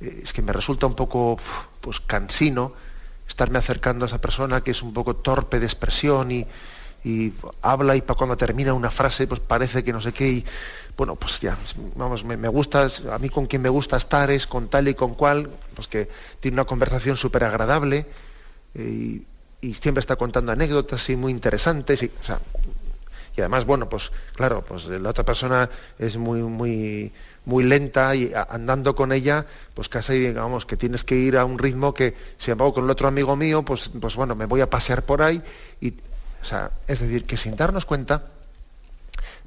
es 0.00 0.32
que 0.32 0.42
me 0.42 0.52
resulta 0.52 0.86
un 0.86 0.94
poco 0.94 1.38
pues 1.80 2.00
cansino 2.00 2.72
estarme 3.28 3.58
acercando 3.58 4.04
a 4.04 4.08
esa 4.08 4.20
persona 4.20 4.62
que 4.62 4.70
es 4.70 4.82
un 4.82 4.94
poco 4.94 5.16
torpe 5.16 5.60
de 5.60 5.66
expresión 5.66 6.30
y, 6.32 6.46
habla 7.62 7.96
y 7.96 8.02
para 8.02 8.18
cuando 8.18 8.36
termina 8.36 8.74
una 8.74 8.90
frase 8.90 9.26
pues 9.26 9.40
parece 9.40 9.82
que 9.82 9.92
no 9.94 10.00
sé 10.00 10.12
qué 10.12 10.28
y 10.28 10.44
bueno 10.96 11.14
pues 11.14 11.40
ya 11.40 11.56
vamos 11.94 12.24
me, 12.24 12.48
gusta 12.48 12.88
a 13.10 13.18
mí 13.18 13.30
con 13.30 13.46
quien 13.46 13.62
me 13.62 13.70
gusta 13.70 13.96
estar 13.96 14.30
es 14.30 14.46
con 14.46 14.68
tal 14.68 14.88
y 14.88 14.94
con 14.94 15.14
cual 15.14 15.48
pues 15.74 15.88
que 15.88 16.10
tiene 16.40 16.56
una 16.56 16.64
conversación 16.66 17.16
súper 17.16 17.44
agradable 17.44 18.04
eh, 18.74 19.22
y, 19.60 19.74
siempre 19.74 20.00
está 20.00 20.16
contando 20.16 20.52
anécdotas 20.52 21.08
y 21.10 21.16
muy 21.16 21.32
interesantes 21.32 22.02
y, 22.02 22.10
además 23.38 23.64
bueno 23.66 23.88
pues 23.88 24.10
claro 24.34 24.64
pues 24.66 24.86
la 24.86 25.10
otra 25.10 25.24
persona 25.24 25.70
es 25.96 26.16
muy 26.16 26.42
muy 26.42 27.12
muy 27.48 27.64
lenta 27.64 28.14
y 28.14 28.30
andando 28.50 28.94
con 28.94 29.10
ella, 29.10 29.46
pues 29.72 29.88
casi 29.88 30.18
digamos 30.18 30.66
que 30.66 30.76
tienes 30.76 31.02
que 31.02 31.16
ir 31.16 31.38
a 31.38 31.46
un 31.46 31.58
ritmo 31.58 31.94
que, 31.94 32.14
si 32.36 32.50
embargo, 32.50 32.74
con 32.74 32.84
el 32.84 32.90
otro 32.90 33.08
amigo 33.08 33.36
mío, 33.36 33.62
pues, 33.62 33.90
pues 33.98 34.16
bueno, 34.16 34.34
me 34.34 34.44
voy 34.44 34.60
a 34.60 34.68
pasear 34.68 35.02
por 35.02 35.22
ahí. 35.22 35.42
Y, 35.80 35.94
o 36.42 36.44
sea, 36.44 36.72
es 36.86 37.00
decir, 37.00 37.24
que 37.24 37.38
sin 37.38 37.56
darnos 37.56 37.86
cuenta, 37.86 38.26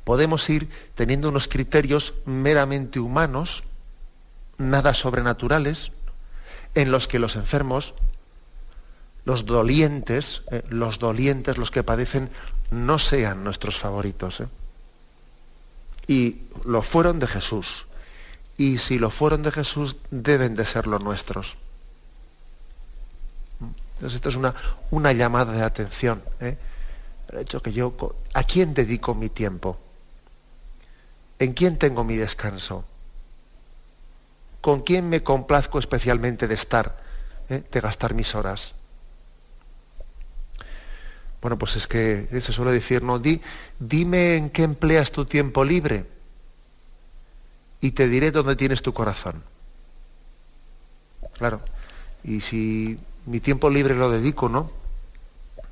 podemos 0.03 0.49
ir 0.49 0.67
teniendo 0.95 1.29
unos 1.29 1.47
criterios 1.47 2.15
meramente 2.25 2.99
humanos, 2.99 3.63
nada 4.57 4.95
sobrenaturales, 4.95 5.91
en 6.73 6.89
los 6.89 7.07
que 7.07 7.19
los 7.19 7.35
enfermos, 7.35 7.93
los 9.25 9.45
dolientes, 9.45 10.43
eh, 10.51 10.63
los 10.69 10.99
dolientes, 10.99 11.57
los 11.57 11.71
que 11.71 11.83
padecen, 11.83 12.29
no 12.71 12.99
sean 12.99 13.43
nuestros 13.43 13.77
favoritos. 13.77 14.41
¿eh? 14.41 14.47
Y 16.07 16.41
lo 16.65 16.81
fueron 16.81 17.19
de 17.19 17.27
Jesús 17.27 17.85
y 18.61 18.77
si 18.77 18.99
lo 18.99 19.09
fueron 19.09 19.41
de 19.41 19.51
Jesús, 19.51 19.97
deben 20.11 20.55
de 20.55 20.65
ser 20.65 20.85
los 20.85 21.03
nuestros. 21.03 21.57
Entonces 23.95 24.17
esto 24.17 24.29
es 24.29 24.35
una, 24.35 24.53
una 24.91 25.13
llamada 25.13 25.53
de 25.53 25.63
atención. 25.63 26.23
¿eh? 26.39 26.57
El 27.31 27.39
hecho 27.39 27.61
que 27.61 27.71
yo, 27.71 27.93
¿a 28.33 28.43
quién 28.43 28.73
dedico 28.73 29.15
mi 29.15 29.29
tiempo? 29.29 29.79
¿En 31.39 31.53
quién 31.53 31.77
tengo 31.77 32.03
mi 32.03 32.17
descanso? 32.17 32.85
¿Con 34.61 34.81
quién 34.81 35.09
me 35.09 35.23
complazco 35.23 35.79
especialmente 35.79 36.47
de 36.47 36.53
estar, 36.53 37.01
¿eh? 37.49 37.63
de 37.71 37.79
gastar 37.81 38.13
mis 38.13 38.35
horas? 38.35 38.75
Bueno, 41.41 41.57
pues 41.57 41.75
es 41.75 41.87
que 41.87 42.27
se 42.31 42.53
suele 42.53 42.71
decir, 42.71 43.01
no, 43.01 43.17
di, 43.17 43.41
dime 43.79 44.37
en 44.37 44.49
qué 44.51 44.63
empleas 44.63 45.11
tu 45.11 45.25
tiempo 45.25 45.63
libre 45.63 46.05
y 47.81 47.91
te 47.91 48.07
diré 48.07 48.31
dónde 48.31 48.55
tienes 48.55 48.83
tu 48.83 48.93
corazón. 48.93 49.41
Claro, 51.37 51.61
y 52.23 52.41
si 52.41 52.99
mi 53.25 53.39
tiempo 53.39 53.69
libre 53.69 53.95
lo 53.95 54.11
dedico, 54.11 54.49
¿no? 54.49 54.71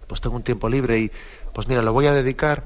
Pues 0.07 0.21
tengo 0.21 0.35
un 0.35 0.43
tiempo 0.43 0.69
libre 0.69 0.97
y, 0.97 1.11
pues 1.53 1.67
mira, 1.67 1.83
lo 1.83 1.93
voy 1.93 2.07
a 2.07 2.13
dedicar 2.13 2.63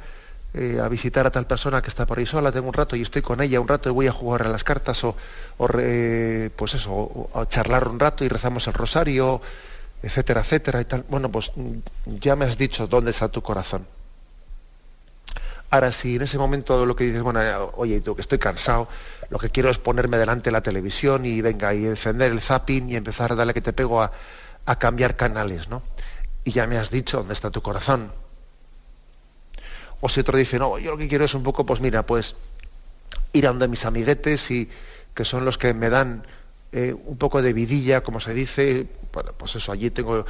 eh, 0.53 0.79
a 0.81 0.87
visitar 0.87 1.25
a 1.25 1.31
tal 1.31 1.47
persona 1.47 1.81
que 1.81 1.89
está 1.89 2.05
por 2.05 2.19
ahí 2.19 2.25
sola, 2.25 2.51
tengo 2.51 2.67
un 2.67 2.73
rato 2.73 2.95
y 2.95 3.01
estoy 3.01 3.21
con 3.21 3.41
ella 3.41 3.59
un 3.59 3.67
rato 3.67 3.89
y 3.89 3.91
voy 3.91 4.07
a 4.07 4.13
jugar 4.13 4.43
a 4.43 4.49
las 4.49 4.63
cartas 4.63 5.03
o, 5.03 5.15
pues 5.57 6.73
eso, 6.73 7.29
a 7.33 7.47
charlar 7.47 7.87
un 7.87 7.99
rato 7.99 8.23
y 8.23 8.29
rezamos 8.29 8.67
el 8.67 8.73
rosario, 8.73 9.41
etcétera, 10.03 10.41
etcétera 10.41 10.81
y 10.81 10.85
tal. 10.85 11.05
Bueno, 11.07 11.31
pues 11.31 11.51
ya 12.05 12.35
me 12.35 12.45
has 12.45 12.57
dicho 12.57 12.87
dónde 12.87 13.11
está 13.11 13.29
tu 13.29 13.41
corazón. 13.41 13.87
Ahora, 15.69 15.91
si 15.91 16.17
en 16.17 16.21
ese 16.21 16.37
momento 16.37 16.85
lo 16.85 16.95
que 16.95 17.05
dices, 17.05 17.23
bueno, 17.23 17.39
oye, 17.77 17.99
tú 18.01 18.13
que 18.13 18.21
estoy 18.21 18.37
cansado, 18.37 18.87
lo 19.29 19.39
que 19.39 19.49
quiero 19.49 19.71
es 19.71 19.79
ponerme 19.79 20.17
delante 20.17 20.49
de 20.49 20.51
la 20.51 20.61
televisión 20.61 21.25
y 21.25 21.41
venga, 21.41 21.73
y 21.73 21.87
encender 21.87 22.31
el 22.31 22.41
zapping 22.41 22.91
y 22.91 22.95
empezar 22.95 23.31
a 23.31 23.35
darle 23.35 23.55
que 23.55 23.61
te 23.61 23.73
pego 23.73 24.03
a, 24.03 24.11
cambiar 24.77 25.15
canales, 25.15 25.69
¿no? 25.69 25.81
Y 26.43 26.51
ya 26.51 26.67
me 26.67 26.77
has 26.77 26.91
dicho 26.91 27.17
dónde 27.17 27.33
está 27.33 27.49
tu 27.49 27.61
corazón. 27.61 28.11
O 29.99 30.09
si 30.09 30.19
otro 30.19 30.37
dice, 30.37 30.59
no, 30.59 30.77
yo 30.77 30.91
lo 30.91 30.97
que 30.97 31.07
quiero 31.07 31.25
es 31.25 31.33
un 31.33 31.43
poco, 31.43 31.65
pues 31.65 31.79
mira, 31.79 32.05
pues 32.05 32.35
ir 33.31 33.47
a 33.47 33.49
donde 33.49 33.67
mis 33.67 33.85
amiguetes 33.85 34.51
y 34.51 34.69
que 35.15 35.25
son 35.25 35.45
los 35.45 35.57
que 35.57 35.73
me 35.73 35.89
dan 35.89 36.23
eh, 36.71 36.93
un 36.93 37.17
poco 37.17 37.41
de 37.41 37.53
vidilla, 37.53 38.01
como 38.01 38.19
se 38.19 38.33
dice, 38.33 38.87
bueno, 39.13 39.31
pues 39.37 39.55
eso, 39.55 39.71
allí 39.71 39.91
tengo 39.91 40.25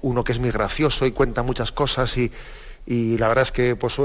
uno 0.00 0.24
que 0.24 0.32
es 0.32 0.38
muy 0.38 0.50
gracioso 0.50 1.06
y 1.06 1.12
cuenta 1.12 1.42
muchas 1.42 1.70
cosas 1.70 2.16
y, 2.16 2.32
y 2.86 3.18
la 3.18 3.28
verdad 3.28 3.42
es 3.42 3.52
que 3.52 3.76
pues, 3.76 3.96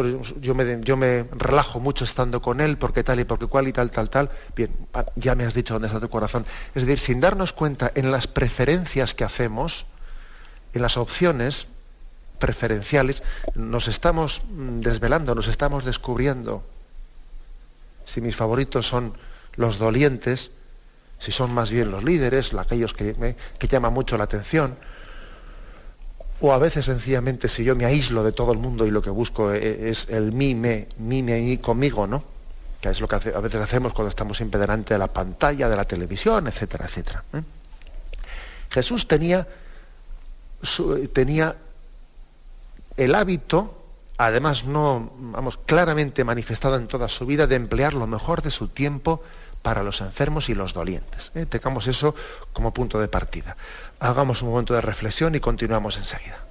yo, 0.41 0.53
me, 0.53 0.81
yo 0.84 0.98
me 0.98 1.25
relajo 1.31 1.79
mucho 1.79 2.03
estando 2.03 2.41
con 2.41 2.62
él, 2.62 2.77
porque 2.77 3.03
tal 3.03 3.19
y 3.19 3.24
porque 3.24 3.48
cual 3.48 3.67
y 3.67 3.74
tal, 3.74 3.89
tal, 3.89 4.10
tal. 4.10 4.29
Bien, 4.55 4.69
ah, 4.93 5.05
ya 5.15 5.34
me 5.34 5.46
has 5.46 5.53
dicho 5.53 5.74
dónde 5.74 5.88
está 5.88 6.00
tu 6.00 6.10
corazón. 6.10 6.46
Es 6.75 6.86
decir, 6.86 7.00
sin 7.00 7.22
darnos 7.22 7.53
cuenta 7.53 7.91
en 7.96 8.12
las 8.12 8.27
preferencias 8.27 9.15
que 9.15 9.24
hacemos, 9.24 9.86
en 10.74 10.81
las 10.81 10.98
opciones 10.98 11.67
preferenciales, 12.38 13.24
nos 13.55 13.88
estamos 13.88 14.43
mm, 14.51 14.81
desvelando, 14.81 15.34
nos 15.34 15.48
estamos 15.48 15.86
descubriendo. 15.86 16.63
Si 18.05 18.22
mis 18.22 18.36
favoritos 18.36 18.88
son 18.88 19.13
los 19.55 19.79
dolientes, 19.79 20.51
si 21.19 21.31
son 21.31 21.53
más 21.53 21.71
bien 21.71 21.91
los 21.91 22.03
líderes, 22.03 22.53
aquellos 22.53 22.93
que, 22.93 23.36
que 23.57 23.67
llaman 23.67 23.93
mucho 23.93 24.17
la 24.17 24.25
atención, 24.25 24.75
o 26.39 26.53
a 26.53 26.57
veces 26.57 26.86
sencillamente 26.86 27.47
si 27.47 27.63
yo 27.63 27.75
me 27.75 27.86
aíslo 27.86 28.24
de 28.24 28.31
todo 28.31 28.51
el 28.51 28.59
mundo 28.59 28.86
y 28.86 28.91
lo 28.91 29.01
que 29.01 29.09
busco 29.09 29.53
e, 29.53 29.89
es 29.89 30.07
el 30.09 30.31
mí, 30.31 30.53
me, 30.53 30.88
mí, 31.00 31.24
me, 31.24 31.59
conmigo, 31.59 32.05
¿no? 32.05 32.24
Que 32.79 32.89
es 32.89 33.01
lo 33.01 33.07
que 33.07 33.15
a 33.15 33.39
veces 33.39 33.59
hacemos 33.59 33.93
cuando 33.93 34.09
estamos 34.09 34.38
siempre 34.38 34.59
delante 34.59 34.93
de 34.93 35.00
la 35.00 35.07
pantalla, 35.07 35.67
de 35.67 35.75
la 35.75 35.86
televisión, 35.86 36.47
etcétera, 36.47 36.86
etcétera. 36.86 37.24
¿eh? 37.33 37.41
Jesús 38.69 39.07
tenía, 39.07 39.47
tenía 41.13 41.55
el 42.97 43.15
hábito, 43.15 43.81
además 44.17 44.65
no, 44.65 45.12
vamos, 45.17 45.57
claramente 45.65 46.24
manifestado 46.24 46.75
en 46.75 46.88
toda 46.88 47.07
su 47.09 47.25
vida, 47.25 47.47
de 47.47 47.55
emplear 47.55 47.95
lo 47.95 48.05
mejor 48.05 48.43
de 48.43 48.51
su 48.51 48.67
tiempo 48.67 49.24
para 49.61 49.83
los 49.83 50.01
enfermos 50.01 50.49
y 50.49 50.55
los 50.55 50.73
dolientes. 50.73 51.31
¿eh? 51.35 51.45
Tengamos 51.45 51.87
eso 51.87 52.15
como 52.53 52.73
punto 52.73 52.99
de 52.99 53.07
partida. 53.07 53.57
Hagamos 53.99 54.41
un 54.41 54.49
momento 54.49 54.73
de 54.73 54.81
reflexión 54.81 55.35
y 55.35 55.39
continuamos 55.39 55.97
enseguida. 55.97 56.46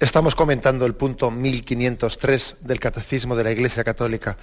Estamos 0.00 0.34
comentando 0.34 0.86
el 0.86 0.94
punto 0.94 1.30
1503 1.30 2.56
del 2.62 2.80
Catecismo 2.80 3.36
de 3.36 3.44
la 3.44 3.50
Iglesia 3.50 3.84
Católica. 3.84 4.38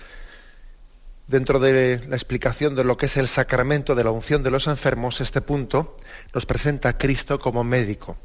Dentro 1.25 1.57
de 1.57 1.99
la 2.07 2.15
explicación 2.15 2.75
de 2.75 2.83
lo 2.83 2.95
que 2.95 3.07
es 3.07 3.17
el 3.17 3.27
sacramento 3.27 3.95
de 3.95 4.03
la 4.03 4.11
unción 4.11 4.43
de 4.43 4.51
los 4.51 4.67
enfermos, 4.67 5.19
este 5.19 5.41
punto 5.41 5.97
nos 6.31 6.45
presenta 6.45 6.89
a 6.89 6.97
Cristo 6.99 7.39
como 7.39 7.63
médico. 7.63 8.17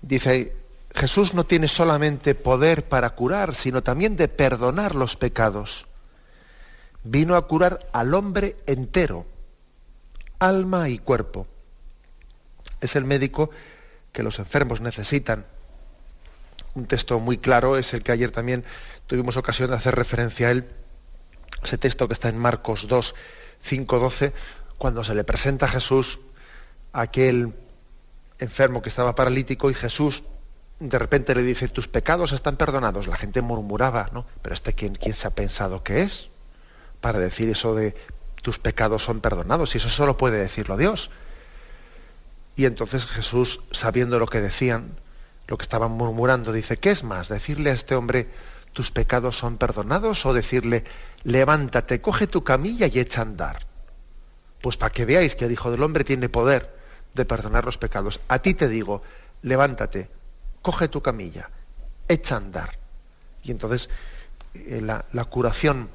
Dice, 0.00 0.54
Jesús 0.94 1.34
no 1.34 1.44
tiene 1.44 1.68
solamente 1.68 2.34
poder 2.34 2.88
para 2.88 3.10
curar, 3.10 3.54
sino 3.54 3.82
también 3.82 4.16
de 4.16 4.26
perdonar 4.26 4.94
los 4.94 5.16
pecados. 5.16 5.86
Vino 7.04 7.36
a 7.36 7.46
curar 7.46 7.86
al 7.92 8.14
hombre 8.14 8.56
entero, 8.64 9.26
alma 10.38 10.88
y 10.88 10.96
cuerpo. 10.96 11.46
Es 12.80 12.96
el 12.96 13.04
médico 13.04 13.50
que 14.12 14.22
los 14.22 14.38
enfermos 14.38 14.80
necesitan. 14.80 15.44
Un 16.74 16.86
texto 16.86 17.18
muy 17.20 17.38
claro 17.38 17.76
es 17.76 17.94
el 17.94 18.02
que 18.02 18.12
ayer 18.12 18.30
también 18.30 18.64
tuvimos 19.06 19.36
ocasión 19.36 19.70
de 19.70 19.76
hacer 19.76 19.94
referencia 19.94 20.48
a 20.48 20.50
él, 20.52 20.68
ese 21.62 21.78
texto 21.78 22.06
que 22.06 22.14
está 22.14 22.28
en 22.28 22.38
Marcos 22.38 22.86
2, 22.88 23.14
5, 23.62 23.98
12, 23.98 24.32
cuando 24.78 25.04
se 25.04 25.14
le 25.14 25.24
presenta 25.24 25.66
a 25.66 25.68
Jesús 25.68 26.20
aquel 26.92 27.52
enfermo 28.38 28.82
que 28.82 28.88
estaba 28.88 29.14
paralítico 29.14 29.70
y 29.70 29.74
Jesús 29.74 30.24
de 30.80 30.98
repente 30.98 31.34
le 31.34 31.42
dice, 31.42 31.68
tus 31.68 31.88
pecados 31.88 32.32
están 32.32 32.56
perdonados. 32.56 33.06
La 33.06 33.16
gente 33.16 33.42
murmuraba, 33.42 34.08
¿no? 34.12 34.24
Pero 34.40 34.54
este, 34.54 34.72
¿quién, 34.72 34.94
quién 34.94 35.14
se 35.14 35.28
ha 35.28 35.30
pensado 35.30 35.82
que 35.82 36.00
es? 36.00 36.30
Para 37.02 37.18
decir 37.18 37.50
eso 37.50 37.74
de 37.74 37.94
tus 38.40 38.58
pecados 38.58 39.04
son 39.04 39.20
perdonados. 39.20 39.74
Y 39.74 39.78
eso 39.78 39.90
solo 39.90 40.16
puede 40.16 40.38
decirlo 40.38 40.78
Dios. 40.78 41.10
Y 42.56 42.66
entonces 42.66 43.06
Jesús, 43.06 43.60
sabiendo 43.70 44.18
lo 44.18 44.26
que 44.26 44.40
decían, 44.40 44.90
lo 45.46 45.58
que 45.58 45.62
estaban 45.62 45.92
murmurando, 45.92 46.52
dice, 46.52 46.78
¿qué 46.78 46.90
es 46.90 47.04
más? 47.04 47.28
¿Decirle 47.28 47.70
a 47.70 47.74
este 47.74 47.94
hombre, 47.94 48.28
tus 48.72 48.90
pecados 48.90 49.36
son 49.36 49.56
perdonados? 49.56 50.24
¿O 50.26 50.32
decirle, 50.32 50.84
levántate, 51.24 52.00
coge 52.00 52.26
tu 52.26 52.44
camilla 52.44 52.86
y 52.86 53.00
echa 53.00 53.20
a 53.20 53.24
andar? 53.24 53.66
Pues 54.62 54.76
para 54.76 54.92
que 54.92 55.04
veáis 55.04 55.34
que 55.34 55.46
el 55.46 55.52
Hijo 55.52 55.70
del 55.70 55.82
Hombre 55.82 56.04
tiene 56.04 56.28
poder 56.28 56.76
de 57.14 57.24
perdonar 57.24 57.64
los 57.64 57.78
pecados. 57.78 58.20
A 58.28 58.40
ti 58.40 58.54
te 58.54 58.68
digo, 58.68 59.02
levántate, 59.42 60.08
coge 60.62 60.88
tu 60.88 61.00
camilla, 61.00 61.50
echa 62.08 62.34
a 62.34 62.38
andar. 62.38 62.78
Y 63.42 63.50
entonces 63.50 63.88
eh, 64.54 64.80
la, 64.82 65.04
la 65.12 65.24
curación 65.24 65.88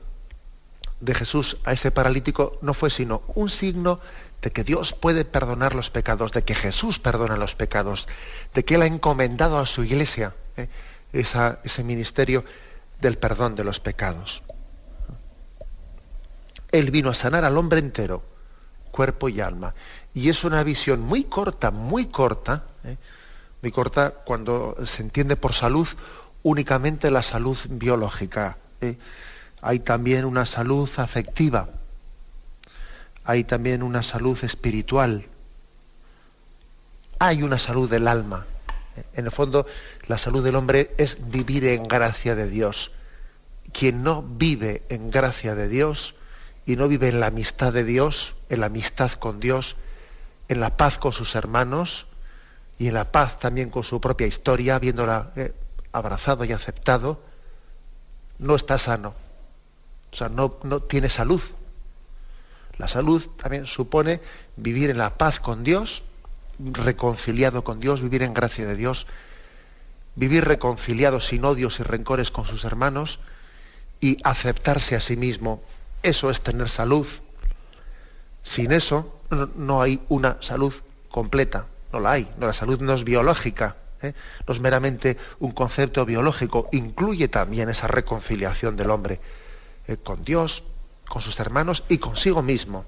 de 0.99 1.13
Jesús 1.13 1.57
a 1.65 1.73
ese 1.73 1.91
paralítico 1.91 2.57
no 2.61 2.73
fue 2.73 2.89
sino 2.89 3.21
un 3.35 3.49
signo 3.49 3.99
de 4.45 4.51
que 4.51 4.63
Dios 4.63 4.93
puede 4.93 5.25
perdonar 5.25 5.73
los 5.73 5.89
pecados, 5.89 6.31
de 6.31 6.43
que 6.43 6.53
Jesús 6.53 6.99
perdona 6.99 7.35
los 7.35 7.55
pecados, 7.55 8.07
de 8.53 8.63
que 8.63 8.75
Él 8.75 8.83
ha 8.83 8.85
encomendado 8.85 9.57
a 9.57 9.65
su 9.65 9.83
iglesia 9.83 10.35
¿eh? 10.55 10.69
ese 11.11 11.83
ministerio 11.83 12.45
del 13.01 13.17
perdón 13.17 13.55
de 13.55 13.63
los 13.63 13.79
pecados. 13.79 14.43
Él 16.71 16.91
vino 16.91 17.09
a 17.09 17.15
sanar 17.15 17.43
al 17.43 17.57
hombre 17.57 17.79
entero, 17.79 18.21
cuerpo 18.91 19.29
y 19.29 19.41
alma. 19.41 19.73
Y 20.13 20.29
es 20.29 20.43
una 20.43 20.61
visión 20.61 21.01
muy 21.01 21.23
corta, 21.23 21.71
muy 21.71 22.05
corta, 22.05 22.65
¿eh? 22.83 22.97
muy 23.63 23.71
corta 23.71 24.11
cuando 24.11 24.77
se 24.85 25.01
entiende 25.01 25.37
por 25.37 25.53
salud 25.53 25.87
únicamente 26.43 27.09
la 27.09 27.23
salud 27.23 27.57
biológica. 27.67 28.57
¿eh? 28.81 28.95
Hay 29.63 29.79
también 29.79 30.23
una 30.23 30.45
salud 30.45 30.87
afectiva, 30.97 31.67
hay 33.25 33.43
también 33.43 33.81
una 33.83 34.03
salud 34.03 34.41
espiritual, 34.43 35.25
hay 37.19 37.41
una 37.43 37.57
salud 37.57 37.89
del 37.89 38.07
alma. 38.07 38.45
En 39.15 39.25
el 39.25 39.31
fondo, 39.31 39.65
la 40.07 40.17
salud 40.17 40.43
del 40.43 40.55
hombre 40.55 40.93
es 40.97 41.17
vivir 41.29 41.65
en 41.65 41.83
gracia 41.83 42.35
de 42.35 42.47
Dios. 42.47 42.91
Quien 43.73 44.03
no 44.03 44.21
vive 44.21 44.83
en 44.89 45.11
gracia 45.11 45.55
de 45.55 45.67
Dios 45.67 46.15
y 46.65 46.75
no 46.75 46.87
vive 46.87 47.09
en 47.09 47.19
la 47.19 47.27
amistad 47.27 47.73
de 47.73 47.83
Dios, 47.83 48.35
en 48.49 48.61
la 48.61 48.67
amistad 48.67 49.11
con 49.13 49.39
Dios, 49.39 49.75
en 50.47 50.59
la 50.59 50.77
paz 50.77 50.97
con 50.97 51.11
sus 51.11 51.35
hermanos 51.35 52.05
y 52.77 52.87
en 52.87 52.93
la 52.93 53.11
paz 53.11 53.39
también 53.39 53.69
con 53.69 53.83
su 53.83 53.99
propia 53.99 54.27
historia, 54.27 54.79
viéndola 54.79 55.31
eh, 55.35 55.53
abrazado 55.91 56.45
y 56.45 56.51
aceptado, 56.51 57.19
no 58.37 58.55
está 58.55 58.77
sano. 58.77 59.13
O 60.11 60.15
sea, 60.15 60.29
no, 60.29 60.57
no 60.63 60.81
tiene 60.81 61.09
salud. 61.09 61.41
La 62.77 62.87
salud 62.87 63.25
también 63.41 63.65
supone 63.65 64.21
vivir 64.57 64.89
en 64.89 64.97
la 64.97 65.17
paz 65.17 65.39
con 65.39 65.63
Dios, 65.63 66.03
reconciliado 66.59 67.63
con 67.63 67.79
Dios, 67.79 68.01
vivir 68.01 68.23
en 68.23 68.33
gracia 68.33 68.65
de 68.65 68.75
Dios, 68.75 69.07
vivir 70.15 70.45
reconciliado 70.45 71.19
sin 71.19 71.45
odios 71.45 71.79
y 71.79 71.83
rencores 71.83 72.31
con 72.31 72.45
sus 72.45 72.65
hermanos 72.65 73.19
y 74.01 74.17
aceptarse 74.23 74.95
a 74.95 75.01
sí 75.01 75.15
mismo. 75.15 75.61
Eso 76.03 76.29
es 76.29 76.41
tener 76.41 76.69
salud. 76.69 77.07
Sin 78.43 78.71
eso 78.71 79.21
no, 79.55 79.81
hay 79.81 80.01
una 80.09 80.37
salud 80.41 80.73
completa, 81.09 81.65
no 81.91 81.99
la 81.99 82.11
hay. 82.11 82.29
la 82.39 82.53
salud 82.53 82.79
no 82.81 82.93
es 82.93 83.03
biológica, 83.03 83.75
¿eh? 84.01 84.13
no 84.47 84.53
es 84.53 84.59
meramente 84.59 85.17
un 85.39 85.51
concepto 85.51 86.05
biológico, 86.05 86.69
incluye 86.71 87.27
también 87.27 87.69
esa 87.69 87.87
reconciliación 87.87 88.75
del 88.75 88.91
hombre 88.91 89.19
eh, 89.87 89.97
con 89.97 90.23
Dios, 90.23 90.63
con 91.07 91.21
sus 91.21 91.39
hermanos 91.39 91.83
y 91.89 91.97
consigo 91.97 92.41
mismo. 92.41 92.85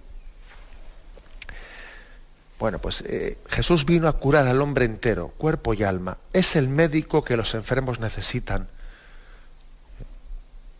Bueno, 2.59 2.79
pues 2.79 3.01
eh, 3.01 3.37
Jesús 3.49 3.85
vino 3.85 4.07
a 4.07 4.13
curar 4.13 4.47
al 4.47 4.61
hombre 4.61 4.85
entero, 4.85 5.29
cuerpo 5.37 5.73
y 5.73 5.83
alma. 5.83 6.17
Es 6.33 6.55
el 6.55 6.67
médico 6.67 7.23
que 7.23 7.37
los 7.37 7.53
enfermos 7.53 7.99
necesitan. 7.99 8.67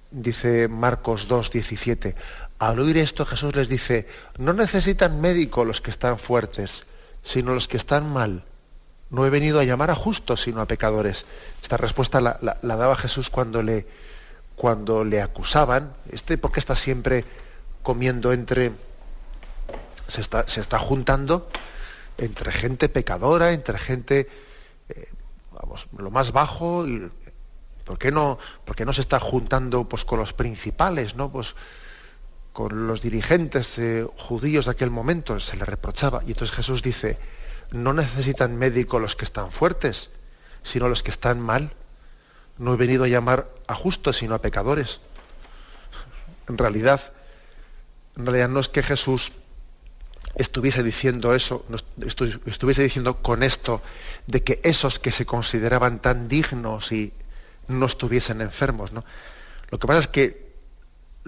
Dice 0.10 0.68
Marcos 0.68 1.28
2, 1.28 1.52
17. 1.52 2.16
Al 2.60 2.80
oír 2.80 2.98
esto 2.98 3.26
Jesús 3.26 3.56
les 3.56 3.70
dice, 3.70 4.08
no 4.38 4.54
necesitan 4.54 5.22
médico 5.22 5.66
los 5.66 5.82
que 5.82 5.92
están 5.92 6.18
fuertes, 6.18 6.86
sino 7.24 7.54
los 7.54 7.68
que 7.68 7.78
están 7.78 8.12
mal. 8.12 8.44
No 9.12 9.26
he 9.26 9.30
venido 9.30 9.60
a 9.60 9.64
llamar 9.64 9.92
a 9.92 9.96
justos, 9.96 10.42
sino 10.42 10.62
a 10.62 10.66
pecadores. 10.66 11.26
Esta 11.62 11.78
respuesta 11.78 12.20
la 12.20 12.76
daba 12.76 12.96
Jesús 12.96 13.30
cuando 13.30 13.62
le, 13.62 13.86
cuando 14.58 15.06
le 15.06 15.22
acusaban, 15.22 15.94
este, 16.12 16.38
¿por 16.38 16.52
qué 16.52 16.60
está 16.60 16.76
siempre 16.76 17.24
comiendo 17.84 18.34
entre, 18.34 18.74
se 20.08 20.20
está, 20.20 20.48
se 20.48 20.60
está 20.60 20.80
juntando 20.80 21.48
entre 22.18 22.52
gente 22.52 22.90
pecadora, 22.90 23.54
entre 23.54 23.78
gente, 23.78 24.28
eh, 24.90 25.10
vamos, 25.54 25.88
lo 25.96 26.10
más 26.10 26.32
bajo, 26.32 26.86
¿por 27.86 28.00
qué 28.00 28.12
no, 28.12 28.40
por 28.66 28.84
no 28.84 28.94
se 28.94 29.02
está 29.02 29.20
juntando 29.20 29.86
pues, 29.86 30.04
con 30.04 30.20
los 30.20 30.34
principales, 30.34 31.16
¿no? 31.16 31.32
Pues, 31.32 31.56
con 32.52 32.88
los 32.88 33.02
dirigentes 33.02 33.78
eh, 33.78 34.08
judíos 34.18 34.66
de 34.66 34.72
aquel 34.72 34.90
momento, 34.90 35.40
se 35.40 35.56
le 35.56 35.66
reprochaba. 35.66 36.24
Y 36.26 36.32
entonces 36.32 36.56
Jesús 36.56 36.82
dice, 36.82 37.20
no 37.72 37.94
necesitan 37.94 38.58
médico 38.58 38.98
los 38.98 39.16
que 39.16 39.26
están 39.26 39.52
fuertes, 39.52 40.10
sino 40.64 40.90
los 40.90 41.04
que 41.04 41.12
están 41.12 41.40
mal. 41.40 41.70
No 42.58 42.74
he 42.74 42.78
venido 42.78 43.04
a 43.04 43.08
llamar 43.08 43.50
a 43.68 43.76
justos, 43.76 44.18
sino 44.18 44.36
a 44.36 44.42
pecadores. 44.42 45.00
En 46.48 46.58
realidad, 46.58 47.14
en 48.16 48.26
realidad 48.26 48.50
no 48.50 48.60
es 48.60 48.70
que 48.70 48.84
Jesús 48.84 49.32
estuviese 50.36 50.84
diciendo 50.84 51.34
eso, 51.34 51.66
estuviese 52.46 52.84
diciendo 52.84 53.18
con 53.18 53.44
esto 53.44 53.82
de 54.28 54.44
que 54.44 54.60
esos 54.64 55.00
que 55.00 55.12
se 55.12 55.26
consideraban 55.26 56.00
tan 56.00 56.28
dignos 56.28 56.92
y 56.92 57.14
no 57.68 57.86
estuviesen 57.86 58.42
enfermos. 58.42 58.92
Lo 58.92 59.80
que 59.80 59.88
pasa 59.88 60.00
es 60.00 60.08
que 60.08 60.48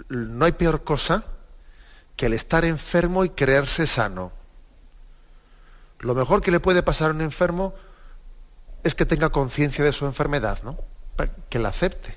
no 0.10 0.46
hay 0.46 0.54
peor 0.54 0.84
cosa 0.84 1.24
que 2.16 2.28
el 2.28 2.34
estar 2.34 2.66
enfermo 2.66 3.26
y 3.26 3.30
creerse 3.30 3.88
sano. 3.88 4.32
Lo 6.00 6.16
mejor 6.16 6.42
que 6.42 6.52
le 6.52 6.60
puede 6.60 6.84
pasar 6.84 7.10
a 7.10 7.14
un 7.14 7.22
enfermo 7.22 7.74
es 8.84 8.96
que 8.96 9.06
tenga 9.06 9.30
conciencia 9.30 9.84
de 9.84 9.92
su 9.92 10.06
enfermedad, 10.06 10.60
¿no? 10.64 10.78
Que 11.28 11.60
la 11.60 11.70
acepte. 11.70 12.16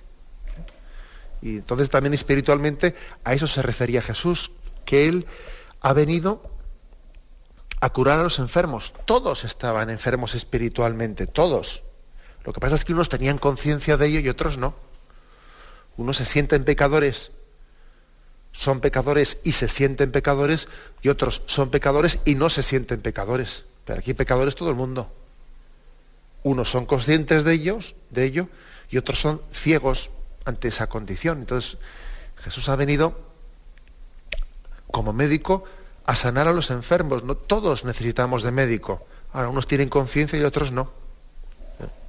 Y 1.42 1.56
entonces 1.56 1.90
también 1.90 2.14
espiritualmente 2.14 2.94
a 3.24 3.34
eso 3.34 3.46
se 3.46 3.62
refería 3.62 4.00
Jesús, 4.00 4.52
que 4.84 5.08
Él 5.08 5.26
ha 5.80 5.92
venido 5.92 6.42
a 7.80 7.90
curar 7.90 8.20
a 8.20 8.22
los 8.22 8.38
enfermos. 8.38 8.92
Todos 9.06 9.44
estaban 9.44 9.90
enfermos 9.90 10.36
espiritualmente, 10.36 11.26
todos. 11.26 11.82
Lo 12.44 12.52
que 12.52 12.60
pasa 12.60 12.76
es 12.76 12.84
que 12.84 12.92
unos 12.92 13.08
tenían 13.08 13.38
conciencia 13.38 13.96
de 13.96 14.06
ello 14.06 14.20
y 14.20 14.28
otros 14.28 14.56
no. 14.56 14.74
Unos 15.96 16.16
se 16.16 16.24
sienten 16.24 16.64
pecadores, 16.64 17.32
son 18.52 18.80
pecadores 18.80 19.38
y 19.42 19.52
se 19.52 19.66
sienten 19.66 20.12
pecadores, 20.12 20.68
y 21.02 21.08
otros 21.08 21.42
son 21.46 21.70
pecadores 21.70 22.18
y 22.24 22.36
no 22.36 22.50
se 22.50 22.62
sienten 22.62 23.00
pecadores. 23.00 23.64
Pero 23.84 23.98
aquí 23.98 24.14
pecadores 24.14 24.54
todo 24.54 24.70
el 24.70 24.76
mundo. 24.76 25.10
Unos 26.44 26.70
son 26.70 26.86
conscientes 26.86 27.44
de 27.44 27.52
ellos, 27.52 27.94
de 28.10 28.24
ello, 28.24 28.48
y 28.92 28.98
otros 28.98 29.18
son 29.18 29.40
ciegos 29.52 30.10
ante 30.44 30.68
esa 30.68 30.86
condición. 30.86 31.38
Entonces, 31.38 31.78
Jesús 32.44 32.68
ha 32.68 32.76
venido 32.76 33.18
como 34.90 35.14
médico 35.14 35.64
a 36.04 36.14
sanar 36.14 36.46
a 36.46 36.52
los 36.52 36.70
enfermos. 36.70 37.24
No 37.24 37.34
todos 37.34 37.84
necesitamos 37.84 38.42
de 38.42 38.52
médico. 38.52 39.04
Ahora, 39.32 39.48
unos 39.48 39.66
tienen 39.66 39.88
conciencia 39.88 40.38
y 40.38 40.44
otros 40.44 40.72
no. 40.72 40.92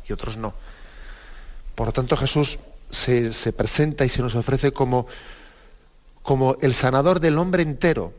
y 0.07 0.11
otros 0.11 0.35
no. 0.35 0.53
Por 1.73 1.87
lo 1.87 1.93
tanto, 1.93 2.17
Jesús 2.17 2.59
se, 2.89 3.31
presenta 3.53 4.03
y 4.03 4.09
se 4.09 4.21
nos 4.21 4.35
ofrece 4.35 4.73
como, 4.73 5.07
como 6.21 6.57
el 6.61 6.73
sanador 6.73 7.21
del 7.21 7.37
hombre 7.37 7.63
entero, 7.63 8.11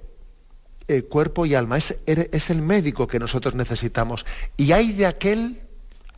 eh, 0.88 1.02
cuerpo 1.02 1.44
y 1.44 1.54
alma. 1.54 1.76
Es, 1.76 1.96
es, 2.06 2.48
el 2.48 2.62
médico 2.62 3.06
que 3.06 3.18
nosotros 3.18 3.54
necesitamos. 3.54 4.24
Y 4.56 4.72
hay 4.72 4.92
de 4.92 5.04
aquel, 5.04 5.60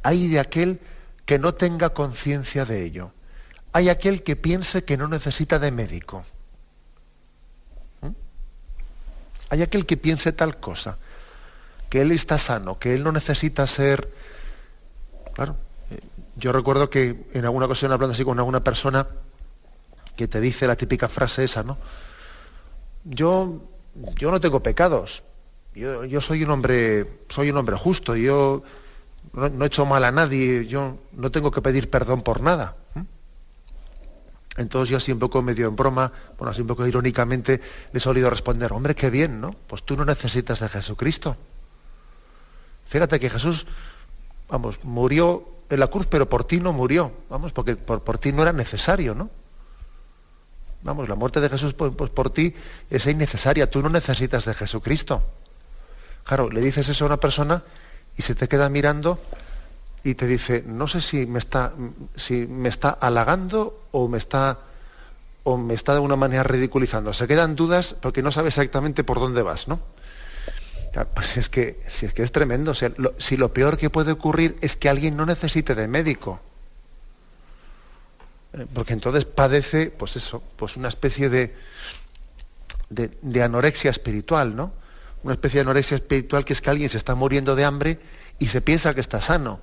hay 0.05 0.29
de 0.29 0.39
aquel 0.39 0.79
que 1.27 1.39
no 1.39 1.55
tenga 1.55 1.91
conciencia 1.91 2.65
de 2.65 2.85
ello. 2.85 3.13
Hay 3.73 3.89
aquel 3.89 4.23
que 4.23 4.37
piense 4.37 4.85
que 4.85 4.97
no 4.97 5.09
necesita 5.09 5.59
de 5.59 5.71
médico. 5.71 6.23
¿Mm? 8.01 8.13
Hay 9.51 9.63
aquel 9.63 9.85
que 9.85 9.97
piense 9.97 10.33
tal 10.33 10.59
cosa, 10.59 10.97
que 11.91 12.01
él 12.01 12.13
está 12.13 12.39
sano, 12.39 12.79
que 12.79 12.95
él 12.95 13.05
no 13.05 13.13
necesita 13.13 13.67
ser... 13.67 14.09
Claro, 15.35 15.57
eh, 15.91 16.01
yo 16.37 16.53
recuerdo 16.53 16.89
que 16.89 17.27
en 17.35 17.45
alguna 17.45 17.67
ocasión 17.67 17.93
hablando 17.93 18.15
así 18.15 18.25
con 18.25 18.39
alguna 18.39 18.65
persona 18.65 19.07
que 20.17 20.29
te 20.29 20.41
dice 20.41 20.67
la 20.67 20.77
típica 20.77 21.09
frase 21.09 21.45
esa, 21.45 21.63
¿no? 21.63 21.77
Yo, 23.05 23.61
yo 24.17 24.31
no 24.31 24.41
tengo 24.41 24.63
pecados, 24.63 25.23
yo, 25.75 26.21
soy 26.23 26.43
un 26.43 26.51
hombre, 26.51 27.07
soy 27.29 27.51
un 27.51 27.59
hombre 27.59 27.77
justo, 27.77 28.17
yo 28.17 28.63
no, 29.37 29.65
he 29.65 29.67
hecho 29.67 29.85
mal 29.85 30.03
a 30.05 30.11
nadie, 30.11 30.67
yo 30.67 30.99
no 31.13 31.31
tengo 31.31 31.51
que 31.51 31.61
pedir 31.61 31.91
perdón 31.91 32.23
por 32.23 32.41
nada. 32.41 32.75
Entonces 34.57 34.89
yo 34.89 34.97
así 34.97 35.13
un 35.13 35.19
poco 35.19 35.43
medio 35.43 35.69
en 35.69 35.77
broma, 35.77 36.11
bueno, 36.39 36.51
así 36.51 36.63
un 36.63 36.67
poco 36.67 36.87
irónicamente, 36.87 37.61
le 37.93 37.99
he 37.99 38.01
solido 38.01 38.31
responder, 38.31 38.73
hombre, 38.73 38.95
qué 38.95 39.11
bien, 39.11 39.39
¿no? 39.39 39.55
Pues 39.67 39.83
tú 39.83 39.97
no 39.97 40.07
necesitas 40.07 40.61
de 40.61 40.69
Jesucristo. 40.71 41.37
Fíjate 42.89 43.21
que 43.21 43.29
Jesús, 43.29 43.67
vamos, 44.49 44.83
murió 44.83 45.45
en 45.69 45.81
la 45.81 45.89
cruz, 45.89 46.07
pero 46.09 46.27
por 46.27 46.45
ti 46.45 46.59
no 46.59 46.73
murió, 46.73 47.13
vamos, 47.29 47.53
porque 47.53 47.77
por, 47.77 48.01
por 48.01 48.17
ti 48.17 48.33
no 48.33 48.41
era 48.41 48.53
necesario, 48.55 49.15
¿no? 49.15 49.29
Vamos, 50.83 51.09
la 51.09 51.17
muerte 51.17 51.41
de 51.41 51.51
Jesús 51.51 51.75
pues, 51.75 51.93
pues 51.95 52.11
por 52.11 52.31
ti 52.31 52.55
es 52.89 53.07
innecesaria, 53.07 53.69
tú 53.69 53.83
no 53.83 53.91
necesitas 53.91 54.47
de 54.47 54.55
Jesucristo. 54.55 55.23
Claro, 56.25 56.49
le 56.49 56.63
dices 56.63 56.89
eso 56.89 57.05
a 57.05 57.09
una 57.09 57.17
persona 57.19 57.63
y 58.17 58.23
se 58.23 58.35
te 58.35 58.49
queda 58.49 58.69
mirando 58.69 59.19
y 60.05 60.15
te 60.15 60.27
dice, 60.27 60.63
no 60.67 60.87
sé 60.87 61.01
si 61.01 61.27
me 61.27 61.39
está, 61.39 61.73
si 62.15 62.47
me 62.47 62.69
está 62.69 62.91
halagando 62.91 63.89
o 63.91 64.09
me 64.09 64.19
está, 64.19 64.59
o 65.43 65.57
me 65.57 65.75
está 65.75 65.95
de 65.95 66.01
una 66.01 66.17
manera 66.17 66.45
ridiculizando. 66.45 67.13
Se 67.13 67.27
quedan 67.27 67.57
dudas 67.57 67.95
porque 68.01 68.23
no 68.23 68.31
sabe 68.31 68.49
exactamente 68.49 69.05
por 69.05 69.19
dónde 69.19 69.43
vas, 69.43 69.69
¿no? 69.69 69.81
Pues 71.15 71.37
es 71.37 71.51
que, 71.51 71.79
si 71.89 72.07
es 72.07 72.15
que 72.15 72.23
es 72.23 72.33
tremendo. 72.33 72.73
si 72.75 73.37
lo 73.37 73.53
peor 73.53 73.77
que 73.77 73.91
puede 73.91 74.13
ocurrir 74.13 74.57
es 74.63 74.77
que 74.77 74.89
alguien 74.89 75.17
no 75.17 75.27
necesite 75.27 75.75
de 75.75 75.89
médico. 75.89 76.41
Eh, 78.55 78.67
porque 78.73 78.95
entonces 78.95 79.27
padece, 79.27 79.91
pues 79.91 80.17
eso, 80.17 80.43
pues 80.57 80.77
una 80.77 80.89
especie 80.89 81.29
de, 81.29 81.55
de, 82.89 83.11
de 83.21 83.43
anorexia 83.43 83.91
espiritual, 83.91 84.57
¿no? 84.57 84.73
Una 85.27 85.35
especie 85.35 85.59
de 85.59 85.63
anorexia 85.63 85.97
espiritual 85.97 86.45
que 86.45 86.53
es 86.53 86.61
que 86.61 86.71
alguien 86.71 86.89
se 86.89 86.97
está 86.97 87.17
muriendo 87.17 87.57
de 87.57 87.65
hambre 87.65 87.99
y 88.39 88.47
se 88.47 88.61
piensa 88.61 88.95
que 88.95 89.01
está 89.01 89.21
sano. 89.21 89.59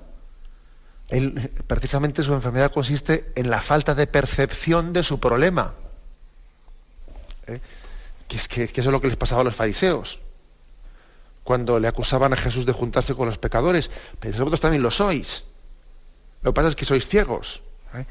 precisamente 1.66 2.22
su 2.22 2.34
enfermedad 2.34 2.70
consiste 2.70 3.32
en 3.34 3.48
la 3.48 3.62
falta 3.62 3.94
de 3.94 4.06
percepción 4.06 4.92
de 4.92 5.02
su 5.02 5.18
problema. 5.18 5.72
¿Eh? 7.46 7.60
Que, 8.28 8.36
es 8.36 8.46
que, 8.46 8.64
eso 8.64 8.80
es 8.80 8.86
lo 8.86 9.00
que 9.00 9.08
les 9.08 9.16
pasaba 9.16 9.40
a 9.40 9.44
los 9.44 9.54
fariseos. 9.54 10.20
Cuando 11.44 11.80
le 11.80 11.88
acusaban 11.88 12.34
a 12.34 12.36
Jesús 12.36 12.66
de 12.66 12.72
juntarse 12.72 13.14
con 13.14 13.26
los 13.26 13.38
pecadores. 13.38 13.90
Pero 14.20 14.32
vosotros 14.32 14.60
también 14.60 14.82
lo 14.82 14.90
sois. 14.90 15.44
Lo 16.42 16.52
que 16.52 16.56
pasa 16.56 16.68
es 16.68 16.76
que 16.76 16.84
sois 16.84 17.08
ciegos. 17.08 17.62
¿eh? 17.94 18.04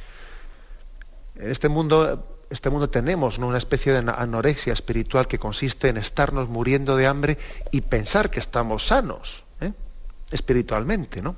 En 1.35 1.51
este 1.51 1.69
mundo 1.69 2.32
este 2.53 2.69
mundo 2.69 2.87
tenemos 2.87 3.39
una 3.39 3.57
especie 3.57 3.93
de 3.93 4.11
anorexia 4.15 4.73
espiritual 4.73 5.27
que 5.27 5.39
consiste 5.39 5.89
en 5.89 5.97
estarnos 5.97 6.49
muriendo 6.49 6.95
de 6.95 7.07
hambre 7.07 7.39
y 7.71 7.81
pensar 7.81 8.29
que 8.29 8.39
estamos 8.39 8.85
sanos 8.85 9.43
¿eh? 9.59 9.71
espiritualmente, 10.29 11.21
¿no? 11.23 11.35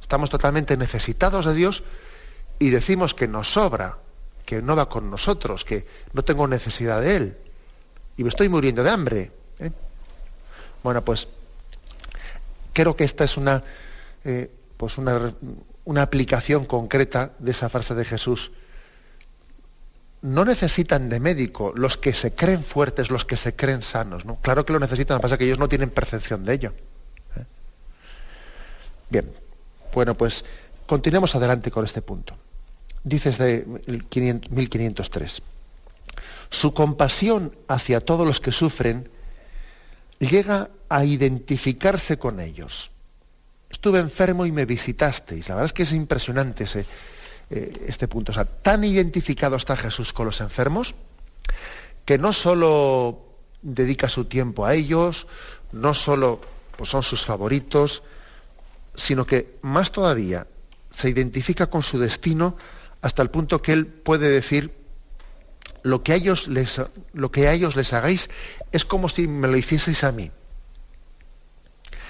Estamos 0.00 0.28
totalmente 0.28 0.76
necesitados 0.76 1.46
de 1.46 1.54
Dios 1.54 1.84
y 2.58 2.68
decimos 2.68 3.14
que 3.14 3.26
nos 3.26 3.50
sobra, 3.50 3.96
que 4.44 4.60
no 4.60 4.76
va 4.76 4.90
con 4.90 5.10
nosotros, 5.10 5.64
que 5.64 5.86
no 6.12 6.22
tengo 6.22 6.46
necesidad 6.46 7.00
de 7.00 7.16
Él 7.16 7.36
y 8.18 8.22
me 8.22 8.28
estoy 8.28 8.50
muriendo 8.50 8.84
de 8.84 8.90
hambre. 8.90 9.30
¿eh? 9.58 9.72
Bueno, 10.82 11.02
pues 11.02 11.28
creo 12.74 12.94
que 12.94 13.04
esta 13.04 13.24
es 13.24 13.38
una, 13.38 13.64
eh, 14.22 14.50
pues 14.76 14.98
una, 14.98 15.32
una 15.86 16.02
aplicación 16.02 16.66
concreta 16.66 17.32
de 17.38 17.52
esa 17.52 17.70
frase 17.70 17.94
de 17.94 18.04
Jesús 18.04 18.52
no 20.22 20.44
necesitan 20.44 21.08
de 21.08 21.20
médico 21.20 21.72
los 21.76 21.96
que 21.96 22.12
se 22.12 22.34
creen 22.34 22.62
fuertes, 22.62 23.10
los 23.10 23.24
que 23.24 23.36
se 23.36 23.54
creen 23.54 23.82
sanos. 23.82 24.24
¿no? 24.24 24.36
Claro 24.36 24.64
que 24.64 24.72
lo 24.72 24.80
necesitan, 24.80 25.16
lo 25.16 25.20
que 25.20 25.22
pasa 25.22 25.34
es 25.34 25.38
que 25.38 25.44
ellos 25.44 25.58
no 25.58 25.68
tienen 25.68 25.90
percepción 25.90 26.44
de 26.44 26.54
ello. 26.54 26.72
¿eh? 27.36 27.44
Bien, 29.10 29.30
bueno, 29.92 30.14
pues 30.14 30.44
continuemos 30.86 31.34
adelante 31.34 31.70
con 31.70 31.84
este 31.84 32.02
punto. 32.02 32.36
Dice 33.04 33.30
de 33.30 33.64
1503. 34.50 35.42
Su 36.50 36.74
compasión 36.74 37.54
hacia 37.68 38.00
todos 38.00 38.26
los 38.26 38.40
que 38.40 38.52
sufren 38.52 39.08
llega 40.18 40.70
a 40.88 41.04
identificarse 41.04 42.18
con 42.18 42.40
ellos. 42.40 42.90
Estuve 43.70 43.98
enfermo 43.98 44.46
y 44.46 44.52
me 44.52 44.64
visitasteis. 44.64 45.48
La 45.48 45.56
verdad 45.56 45.66
es 45.66 45.72
que 45.72 45.82
es 45.82 45.92
impresionante 45.92 46.64
ese, 46.64 46.86
eh, 47.50 47.84
este 47.86 48.08
punto. 48.08 48.32
O 48.32 48.34
sea, 48.34 48.44
tan 48.44 48.84
identificado 48.84 49.56
está 49.56 49.76
Jesús 49.76 50.12
con 50.12 50.26
los 50.26 50.40
enfermos 50.40 50.94
que 52.04 52.18
no 52.18 52.32
solo 52.32 53.20
dedica 53.62 54.08
su 54.08 54.26
tiempo 54.26 54.64
a 54.64 54.74
ellos, 54.74 55.26
no 55.72 55.92
solo 55.94 56.40
pues, 56.76 56.90
son 56.90 57.02
sus 57.02 57.24
favoritos, 57.24 58.02
sino 58.94 59.26
que 59.26 59.58
más 59.62 59.92
todavía 59.92 60.46
se 60.90 61.10
identifica 61.10 61.68
con 61.68 61.82
su 61.82 61.98
destino 61.98 62.56
hasta 63.02 63.22
el 63.22 63.30
punto 63.30 63.60
que 63.60 63.72
él 63.72 63.86
puede 63.86 64.28
decir 64.28 64.72
lo 65.82 66.02
que 66.02 66.12
a 66.12 66.16
ellos 66.16 66.48
les, 66.48 66.80
lo 67.12 67.30
que 67.30 67.48
a 67.48 67.52
ellos 67.52 67.76
les 67.76 67.92
hagáis 67.92 68.30
es 68.72 68.84
como 68.84 69.08
si 69.08 69.28
me 69.28 69.46
lo 69.46 69.56
hicieseis 69.56 70.02
a 70.04 70.12
mí. 70.12 70.30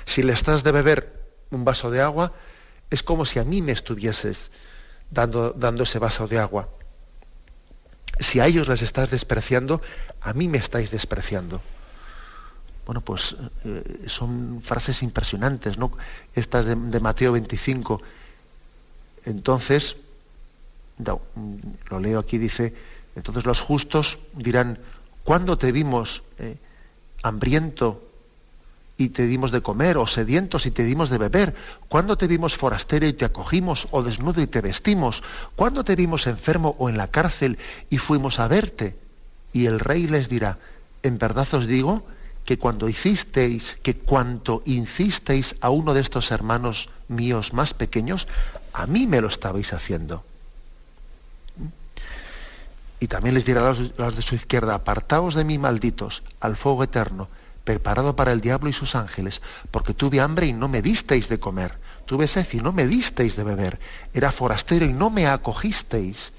Si 0.04 0.22
le 0.22 0.32
estás 0.32 0.62
de 0.62 0.72
beber 0.72 1.12
un 1.50 1.64
vaso 1.64 1.90
de 1.90 2.00
agua, 2.00 2.32
es 2.90 3.02
como 3.02 3.24
si 3.24 3.38
a 3.38 3.44
mí 3.44 3.60
me 3.60 3.72
estuvieses 3.72 4.50
dando, 5.10 5.82
ese 5.82 5.98
vaso 5.98 6.26
de 6.26 6.38
agua. 6.38 6.68
Si 8.18 8.40
a 8.40 8.46
ellos 8.46 8.68
les 8.68 8.82
estás 8.82 9.10
despreciando, 9.10 9.82
a 10.20 10.32
mí 10.32 10.48
me 10.48 10.58
estáis 10.58 10.90
despreciando. 10.90 11.60
Bueno, 12.86 13.00
pues 13.00 13.36
eh, 13.64 14.04
son 14.06 14.62
frases 14.62 15.02
impresionantes, 15.02 15.76
¿no? 15.76 15.92
Estas 16.34 16.66
de, 16.66 17.00
Mateo 17.00 17.32
25. 17.32 18.00
Entonces, 19.26 19.96
lo 21.90 22.00
leo 22.00 22.18
aquí, 22.20 22.38
dice, 22.38 22.74
entonces 23.16 23.44
los 23.44 23.60
justos 23.60 24.18
dirán, 24.34 24.78
¿cuándo 25.24 25.58
te 25.58 25.72
vimos 25.72 26.22
eh, 26.38 26.56
hambriento 27.22 28.05
y 28.98 29.10
te 29.10 29.26
dimos 29.26 29.50
de 29.50 29.60
comer, 29.60 29.98
o 29.98 30.06
sedientos 30.06 30.66
y 30.66 30.70
te 30.70 30.84
dimos 30.84 31.10
de 31.10 31.18
beber? 31.18 31.54
¿Cuándo 31.88 32.16
te 32.16 32.26
vimos 32.26 32.56
forastero 32.56 33.06
y 33.06 33.12
te 33.12 33.24
acogimos, 33.24 33.88
o 33.90 34.02
desnudo 34.02 34.40
y 34.40 34.46
te 34.46 34.60
vestimos? 34.60 35.22
¿Cuándo 35.54 35.84
te 35.84 35.96
vimos 35.96 36.26
enfermo 36.26 36.74
o 36.78 36.88
en 36.88 36.96
la 36.96 37.08
cárcel 37.08 37.58
y 37.90 37.98
fuimos 37.98 38.38
a 38.38 38.48
verte? 38.48 38.96
Y 39.52 39.66
el 39.66 39.80
rey 39.80 40.06
les 40.06 40.28
dirá, 40.28 40.58
en 41.02 41.18
verdad 41.18 41.46
os 41.52 41.66
digo 41.66 42.04
que 42.44 42.58
cuando 42.58 42.88
hicisteis, 42.88 43.78
que 43.82 43.96
cuanto 43.96 44.62
hicisteis 44.64 45.56
a 45.60 45.70
uno 45.70 45.94
de 45.94 46.00
estos 46.00 46.30
hermanos 46.30 46.88
míos 47.08 47.52
más 47.52 47.74
pequeños, 47.74 48.26
a 48.72 48.86
mí 48.86 49.06
me 49.06 49.20
lo 49.20 49.28
estabais 49.28 49.72
haciendo. 49.72 50.24
Y 52.98 53.08
también 53.08 53.34
les 53.34 53.44
dirá 53.44 53.68
a 53.68 53.74
los 53.74 54.16
de 54.16 54.22
su 54.22 54.34
izquierda, 54.36 54.74
apartaos 54.74 55.34
de 55.34 55.44
mí, 55.44 55.58
malditos, 55.58 56.22
al 56.40 56.56
fuego 56.56 56.84
eterno 56.84 57.28
preparado 57.66 58.14
para 58.14 58.32
el 58.32 58.40
diablo 58.40 58.70
y 58.70 58.72
sus 58.72 58.94
ángeles, 58.94 59.42
porque 59.72 59.92
tuve 59.92 60.20
hambre 60.20 60.46
y 60.46 60.52
no 60.52 60.68
me 60.68 60.80
disteis 60.80 61.28
de 61.28 61.40
comer, 61.40 61.74
tuve 62.06 62.28
sed 62.28 62.46
y 62.52 62.58
no 62.58 62.72
me 62.72 62.86
disteis 62.86 63.34
de 63.34 63.42
beber, 63.42 63.80
era 64.14 64.30
forastero 64.30 64.86
y 64.86 64.92
no 64.92 65.10
me 65.10 65.26
acogisteis, 65.26 66.32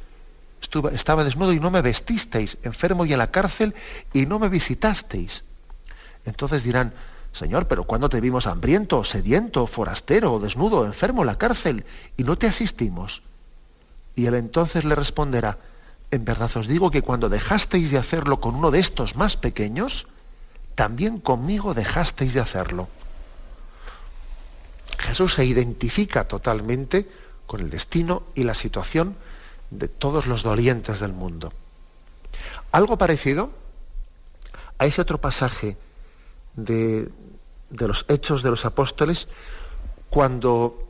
estaba 0.93 1.25
desnudo 1.25 1.51
y 1.51 1.59
no 1.59 1.69
me 1.69 1.81
vestisteis, 1.81 2.57
enfermo 2.63 3.05
y 3.05 3.11
en 3.11 3.19
la 3.19 3.29
cárcel 3.29 3.75
y 4.13 4.25
no 4.25 4.39
me 4.39 4.47
visitasteis. 4.47 5.43
Entonces 6.25 6.63
dirán, 6.63 6.93
Señor, 7.33 7.67
pero 7.67 7.83
¿cuándo 7.83 8.07
te 8.09 8.21
vimos 8.21 8.47
hambriento, 8.47 9.03
sediento, 9.03 9.67
forastero, 9.67 10.39
desnudo, 10.39 10.85
enfermo 10.85 11.21
en 11.23 11.27
la 11.27 11.37
cárcel 11.37 11.85
y 12.15 12.23
no 12.23 12.37
te 12.37 12.47
asistimos? 12.47 13.21
Y 14.15 14.25
él 14.25 14.33
entonces 14.33 14.85
le 14.85 14.95
responderá, 14.95 15.57
en 16.09 16.23
verdad 16.23 16.49
os 16.55 16.67
digo 16.67 16.89
que 16.89 17.01
cuando 17.01 17.27
dejasteis 17.27 17.91
de 17.91 17.97
hacerlo 17.97 18.39
con 18.39 18.55
uno 18.55 18.71
de 18.71 18.79
estos 18.79 19.17
más 19.17 19.35
pequeños, 19.35 20.07
también 20.77 21.19
conmigo 21.19 21.73
dejasteis 21.73 22.35
de 22.35 22.39
hacerlo. 22.39 22.87
Jesús 24.99 25.33
se 25.33 25.43
identifica 25.43 26.27
totalmente 26.27 27.09
con 27.47 27.61
el 27.61 27.71
destino 27.71 28.21
y 28.35 28.43
la 28.43 28.53
situación 28.53 29.15
de 29.71 29.87
todos 29.87 30.27
los 30.27 30.43
dolientes 30.43 30.99
del 30.99 31.13
mundo. 31.13 31.51
Algo 32.71 32.95
parecido 32.95 33.49
a 34.77 34.85
ese 34.85 35.01
otro 35.01 35.19
pasaje 35.19 35.77
de, 36.55 37.09
de 37.71 37.87
los 37.87 38.05
Hechos 38.07 38.43
de 38.43 38.51
los 38.51 38.63
Apóstoles, 38.63 39.29
cuando 40.11 40.87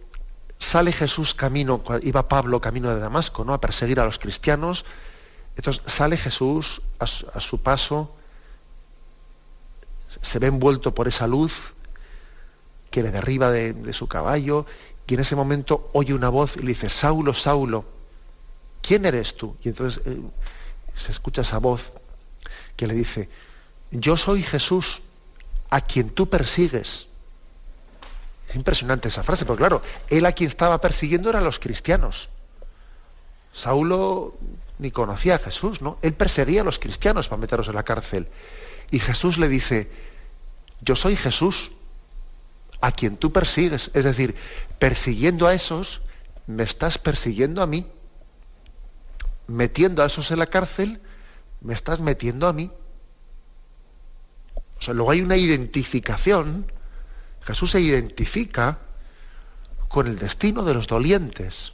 sale 0.60 0.92
Jesús 0.92 1.34
camino, 1.34 1.82
iba 2.02 2.28
Pablo 2.28 2.60
camino 2.60 2.90
de 2.94 3.00
Damasco, 3.00 3.46
¿no? 3.46 3.54
A 3.54 3.62
perseguir 3.62 4.02
a 4.02 4.06
los 4.06 4.20
cristianos. 4.20 4.84
Entonces 5.56 5.82
sale 5.86 6.18
Jesús 6.18 6.82
a 7.00 7.08
su, 7.08 7.62
paso, 7.62 8.14
se 10.22 10.40
ve 10.40 10.48
envuelto 10.48 10.94
por 10.94 11.08
esa 11.08 11.28
luz 11.28 11.74
que 12.92 13.04
le 13.04 13.12
derriba 13.12 13.52
de, 13.52 13.94
su 13.94 14.08
caballo, 14.08 14.66
y 15.08 15.14
en 15.14 15.20
ese 15.20 15.36
momento 15.36 15.90
oye 15.94 16.14
una 16.14 16.30
voz 16.30 16.58
y 16.58 16.62
le 16.62 16.68
dice, 16.68 16.90
Saulo, 16.90 17.34
Saulo, 17.34 17.86
¿quién 18.82 19.06
eres 19.06 19.36
tú? 19.36 19.56
Y 19.64 19.70
entonces 19.70 20.02
eh, 20.06 20.18
se 20.96 21.12
escucha 21.12 21.42
esa 21.42 21.60
voz 21.60 21.92
que 22.76 22.88
le 22.88 22.94
dice, 22.94 23.30
yo 23.92 24.18
soy 24.18 24.44
Jesús, 24.44 25.02
a 25.70 25.82
quien 25.82 26.10
tú 26.10 26.30
persigues. 26.30 27.08
Es 28.50 28.56
impresionante 28.56 29.10
esa 29.10 29.24
frase, 29.24 29.46
porque 29.46 29.62
claro, 29.62 29.82
él 30.10 30.26
a 30.26 30.32
quien 30.32 30.48
estaba 30.48 30.80
persiguiendo 30.80 31.30
eran 31.30 31.44
los 31.44 31.60
cristianos. 31.60 32.30
Saulo 33.54 34.36
ni 34.80 34.92
conocía 34.92 35.36
a 35.36 35.40
Jesús, 35.40 35.82
¿no? 35.82 35.98
Él 36.02 36.14
perseguía 36.14 36.62
a 36.62 36.64
los 36.64 36.80
cristianos 36.80 37.28
para 37.28 37.42
meterlos 37.42 37.68
en 37.68 37.76
la 37.76 37.84
cárcel. 37.84 38.28
Y 38.92 39.00
Jesús 39.00 39.38
le 39.38 39.48
dice, 39.48 39.90
yo 40.82 40.96
soy 40.96 41.16
Jesús, 41.16 41.72
a 42.82 42.92
quien 42.92 43.18
tú 43.18 43.32
persigues. 43.32 43.92
Es 43.94 44.04
decir, 44.04 44.36
persiguiendo 44.80 45.48
a 45.48 45.54
esos, 45.54 46.02
me 46.46 46.64
estás 46.64 46.98
persiguiendo 46.98 47.62
a 47.62 47.68
mí. 47.68 47.88
Metiendo 49.48 50.04
a 50.04 50.08
esos 50.08 50.30
en 50.32 50.40
la 50.40 50.48
cárcel, 50.48 51.02
me 51.62 51.74
estás 51.74 52.00
metiendo 52.00 52.48
a 52.48 52.54
mí. 52.54 52.70
O 54.80 54.82
sea, 54.82 54.94
luego 54.94 55.12
hay 55.12 55.22
una 55.22 55.38
identificación 55.38 56.72
Jesús 57.48 57.72
se 57.72 57.80
identifica 57.80 58.78
con 59.88 60.06
el 60.06 60.20
destino 60.20 60.64
de 60.64 60.74
los 60.74 60.86
dolientes. 60.86 61.72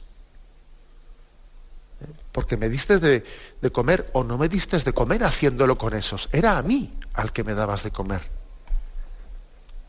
Porque 2.30 2.56
me 2.56 2.68
diste 2.68 3.00
de, 3.00 3.24
comer 3.72 4.08
o 4.12 4.22
no 4.22 4.38
me 4.38 4.48
diste 4.48 4.78
de 4.78 4.92
comer 4.92 5.24
haciéndolo 5.24 5.76
con 5.76 5.94
esos. 5.94 6.28
Era 6.30 6.58
a 6.58 6.62
mí 6.62 6.96
al 7.12 7.32
que 7.32 7.42
me 7.42 7.54
dabas 7.54 7.82
de 7.82 7.90
comer. 7.90 8.22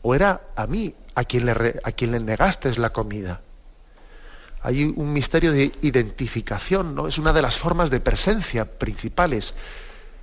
O 0.06 0.14
era 0.14 0.40
a 0.54 0.68
mí 0.68 0.94
a 1.16 1.24
quien 1.24 1.46
le, 1.46 1.80
a 1.82 1.90
quien 1.90 2.12
le 2.12 2.20
negaste 2.20 2.72
la 2.78 2.90
comida. 2.90 3.40
Hay 4.62 4.84
un 4.84 5.12
misterio 5.12 5.50
de 5.50 5.74
identificación, 5.82 6.94
¿no? 6.94 7.08
Es 7.08 7.18
una 7.18 7.32
de 7.32 7.42
las 7.42 7.56
formas 7.56 7.90
de 7.90 7.98
presencia 7.98 8.78
principales 8.78 9.54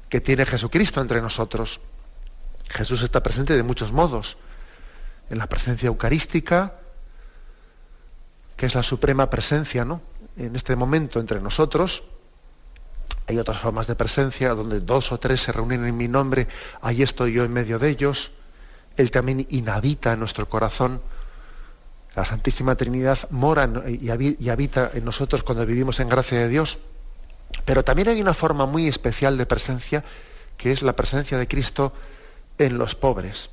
que 0.07 0.21
tiene 0.21 0.45
Jesucristo 0.45 1.01
entre 1.01 1.21
nosotros. 1.21 1.81
Jesús 2.69 3.01
está 3.01 3.21
presente 3.21 3.57
de 3.57 3.63
muchos 3.63 3.91
modos 3.91 4.37
en 5.29 5.37
la 5.37 5.47
presencia 5.47 5.87
eucarística, 5.87 6.75
que 8.55 8.67
es 8.67 8.75
la 8.75 8.83
suprema 8.83 9.29
presencia, 9.29 9.83
¿no? 9.83 10.01
En 10.37 10.55
este 10.55 10.77
momento 10.77 11.19
entre 11.19 11.41
nosotros. 11.41 12.03
Hay 13.27 13.37
otras 13.37 13.59
formas 13.59 13.87
de 13.87 13.95
presencia 13.95 14.53
donde 14.53 14.79
dos 14.79 15.11
o 15.11 15.19
tres 15.19 15.41
se 15.41 15.51
reúnen 15.51 15.85
en 15.85 15.97
mi 15.97 16.07
nombre, 16.07 16.47
ahí 16.81 17.03
estoy 17.03 17.33
yo 17.33 17.43
en 17.43 17.51
medio 17.51 17.79
de 17.79 17.89
ellos. 17.89 18.31
Él 18.97 19.11
también 19.11 19.47
inhabita 19.49 20.15
nuestro 20.15 20.47
corazón. 20.47 21.01
La 22.15 22.25
Santísima 22.25 22.75
Trinidad 22.75 23.17
mora 23.31 23.69
y 23.87 24.49
habita 24.49 24.91
en 24.93 25.05
nosotros 25.05 25.43
cuando 25.43 25.65
vivimos 25.65 25.99
en 25.99 26.09
gracia 26.09 26.39
de 26.39 26.47
Dios. 26.47 26.77
Pero 27.65 27.83
también 27.83 28.09
hay 28.09 28.21
una 28.21 28.33
forma 28.33 28.65
muy 28.65 28.87
especial 28.87 29.37
de 29.37 29.45
presencia, 29.45 30.03
que 30.57 30.71
es 30.71 30.81
la 30.81 30.95
presencia 30.95 31.37
de 31.37 31.47
Cristo 31.47 31.93
en 32.57 32.77
los 32.77 32.95
pobres 32.95 33.49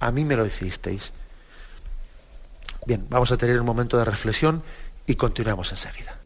a 0.00 0.10
mí 0.10 0.24
me 0.24 0.34
lo 0.34 0.44
hicisteis. 0.44 1.12
Bien, 2.86 3.06
vamos 3.08 3.30
a 3.30 3.36
tener 3.36 3.60
un 3.60 3.66
momento 3.66 3.98
de 3.98 4.04
reflexión 4.04 4.62
y 5.06 5.14
continuamos 5.14 5.70
enseguida. 5.70 6.19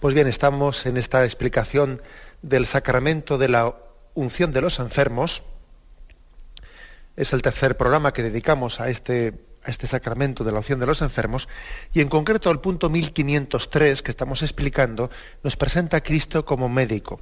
Pues 0.00 0.14
bien, 0.14 0.28
estamos 0.28 0.86
en 0.86 0.96
esta 0.96 1.24
explicación 1.24 2.00
del 2.40 2.64
sacramento 2.64 3.36
de 3.36 3.48
la 3.48 3.74
unción 4.14 4.50
de 4.50 4.62
los 4.62 4.78
enfermos. 4.78 5.42
Es 7.16 7.34
el 7.34 7.42
tercer 7.42 7.76
programa 7.76 8.14
que 8.14 8.22
dedicamos 8.22 8.80
a 8.80 8.88
este, 8.88 9.34
este 9.66 9.86
sacramento 9.86 10.42
de 10.42 10.52
la 10.52 10.60
unción 10.60 10.80
de 10.80 10.86
los 10.86 11.02
enfermos. 11.02 11.48
Y 11.92 12.00
en 12.00 12.08
concreto 12.08 12.50
el 12.50 12.60
punto 12.60 12.88
1503 12.88 14.00
que 14.00 14.10
estamos 14.10 14.40
explicando 14.40 15.10
nos 15.42 15.56
presenta 15.56 15.98
a 15.98 16.02
Cristo 16.02 16.46
como 16.46 16.70
médico. 16.70 17.20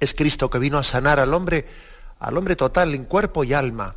Es 0.00 0.14
Cristo 0.14 0.48
que 0.48 0.58
vino 0.58 0.78
a 0.78 0.82
sanar 0.82 1.20
al 1.20 1.34
hombre, 1.34 1.66
al 2.18 2.38
hombre 2.38 2.56
total 2.56 2.94
en 2.94 3.04
cuerpo 3.04 3.44
y 3.44 3.52
alma, 3.52 3.96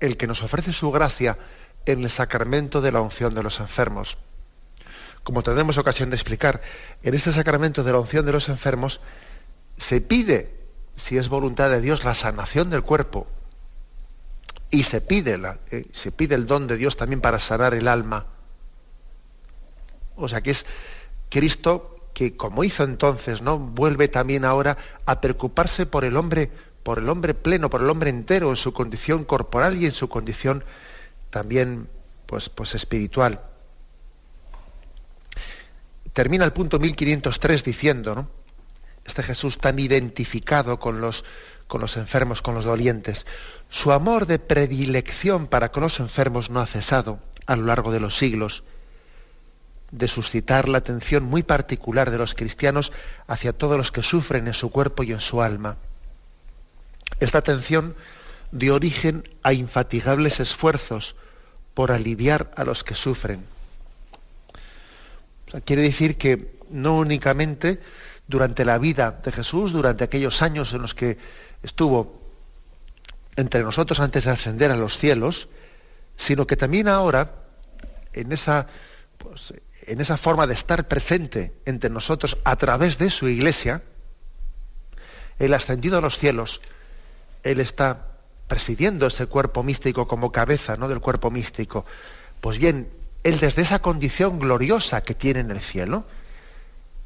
el 0.00 0.16
que 0.16 0.26
nos 0.26 0.42
ofrece 0.42 0.72
su 0.72 0.90
gracia 0.90 1.38
en 1.86 2.02
el 2.02 2.10
sacramento 2.10 2.80
de 2.80 2.90
la 2.90 3.00
unción 3.00 3.32
de 3.32 3.44
los 3.44 3.60
enfermos 3.60 4.18
como 5.28 5.42
tendremos 5.42 5.76
ocasión 5.76 6.08
de 6.08 6.16
explicar, 6.16 6.62
en 7.02 7.12
este 7.12 7.32
sacramento 7.32 7.84
de 7.84 7.92
la 7.92 7.98
unción 7.98 8.24
de 8.24 8.32
los 8.32 8.48
enfermos 8.48 8.98
se 9.76 10.00
pide, 10.00 10.50
si 10.96 11.18
es 11.18 11.28
voluntad 11.28 11.68
de 11.68 11.82
Dios, 11.82 12.02
la 12.02 12.14
sanación 12.14 12.70
del 12.70 12.80
cuerpo. 12.80 13.26
Y 14.70 14.84
se 14.84 15.02
pide, 15.02 15.36
la, 15.36 15.58
eh, 15.70 15.84
se 15.92 16.12
pide 16.12 16.34
el 16.34 16.46
don 16.46 16.66
de 16.66 16.78
Dios 16.78 16.96
también 16.96 17.20
para 17.20 17.40
sanar 17.40 17.74
el 17.74 17.88
alma. 17.88 18.24
O 20.16 20.28
sea 20.28 20.40
que 20.40 20.52
es 20.52 20.64
Cristo 21.28 22.08
que, 22.14 22.34
como 22.34 22.64
hizo 22.64 22.84
entonces, 22.84 23.42
¿no? 23.42 23.58
vuelve 23.58 24.08
también 24.08 24.46
ahora 24.46 24.78
a 25.04 25.20
preocuparse 25.20 25.84
por 25.84 26.06
el 26.06 26.16
hombre, 26.16 26.50
por 26.82 27.00
el 27.00 27.08
hombre 27.10 27.34
pleno, 27.34 27.68
por 27.68 27.82
el 27.82 27.90
hombre 27.90 28.08
entero, 28.08 28.48
en 28.48 28.56
su 28.56 28.72
condición 28.72 29.26
corporal 29.26 29.76
y 29.76 29.84
en 29.84 29.92
su 29.92 30.08
condición 30.08 30.64
también 31.28 31.86
pues, 32.24 32.48
pues 32.48 32.74
espiritual 32.74 33.42
termina 36.12 36.44
el 36.44 36.52
punto 36.52 36.78
1503 36.78 37.64
diciendo, 37.64 38.14
¿no? 38.14 38.28
Este 39.04 39.22
Jesús 39.22 39.58
tan 39.58 39.78
identificado 39.78 40.78
con 40.78 41.00
los, 41.00 41.24
con 41.66 41.80
los 41.80 41.96
enfermos, 41.96 42.42
con 42.42 42.54
los 42.54 42.64
dolientes, 42.64 43.26
su 43.70 43.92
amor 43.92 44.26
de 44.26 44.38
predilección 44.38 45.46
para 45.46 45.72
con 45.72 45.82
los 45.82 46.00
enfermos 46.00 46.50
no 46.50 46.60
ha 46.60 46.66
cesado 46.66 47.18
a 47.46 47.56
lo 47.56 47.64
largo 47.64 47.90
de 47.90 48.00
los 48.00 48.16
siglos 48.16 48.64
de 49.90 50.08
suscitar 50.08 50.68
la 50.68 50.78
atención 50.78 51.24
muy 51.24 51.42
particular 51.42 52.10
de 52.10 52.18
los 52.18 52.34
cristianos 52.34 52.92
hacia 53.26 53.54
todos 53.54 53.78
los 53.78 53.90
que 53.90 54.02
sufren 54.02 54.46
en 54.46 54.54
su 54.54 54.70
cuerpo 54.70 55.02
y 55.02 55.12
en 55.12 55.20
su 55.20 55.40
alma. 55.40 55.76
Esta 57.20 57.38
atención 57.38 57.94
dio 58.52 58.74
origen 58.74 59.26
a 59.42 59.54
infatigables 59.54 60.40
esfuerzos 60.40 61.16
por 61.72 61.90
aliviar 61.90 62.50
a 62.56 62.64
los 62.64 62.84
que 62.84 62.94
sufren 62.94 63.42
quiere 65.64 65.82
decir 65.82 66.16
que 66.16 66.58
no 66.70 66.96
únicamente 66.98 67.80
durante 68.26 68.64
la 68.64 68.78
vida 68.78 69.20
de 69.22 69.32
Jesús, 69.32 69.72
durante 69.72 70.04
aquellos 70.04 70.42
años 70.42 70.72
en 70.72 70.82
los 70.82 70.94
que 70.94 71.18
estuvo 71.62 72.20
entre 73.36 73.62
nosotros 73.62 74.00
antes 74.00 74.24
de 74.24 74.32
ascender 74.32 74.70
a 74.70 74.76
los 74.76 74.98
cielos, 74.98 75.48
sino 76.16 76.46
que 76.46 76.56
también 76.56 76.88
ahora, 76.88 77.34
en 78.12 78.32
esa, 78.32 78.66
pues, 79.16 79.54
en 79.86 80.00
esa 80.00 80.16
forma 80.16 80.46
de 80.46 80.54
estar 80.54 80.88
presente 80.88 81.54
entre 81.64 81.88
nosotros 81.88 82.36
a 82.44 82.56
través 82.56 82.98
de 82.98 83.10
su 83.10 83.28
iglesia, 83.28 83.82
el 85.38 85.54
ascendido 85.54 85.98
a 85.98 86.00
los 86.00 86.18
cielos, 86.18 86.60
Él 87.44 87.60
está 87.60 88.08
presidiendo 88.48 89.06
ese 89.06 89.26
cuerpo 89.26 89.62
místico 89.62 90.08
como 90.08 90.32
cabeza 90.32 90.76
¿no? 90.76 90.88
del 90.88 91.00
cuerpo 91.00 91.30
místico. 91.30 91.86
Pues 92.40 92.58
bien, 92.58 92.88
Él 93.24 93.38
desde 93.38 93.62
esa 93.62 93.80
condición 93.80 94.38
gloriosa 94.38 95.02
que 95.02 95.14
tiene 95.14 95.40
en 95.40 95.50
el 95.50 95.60
cielo, 95.60 96.04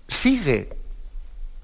sigue 0.08 0.70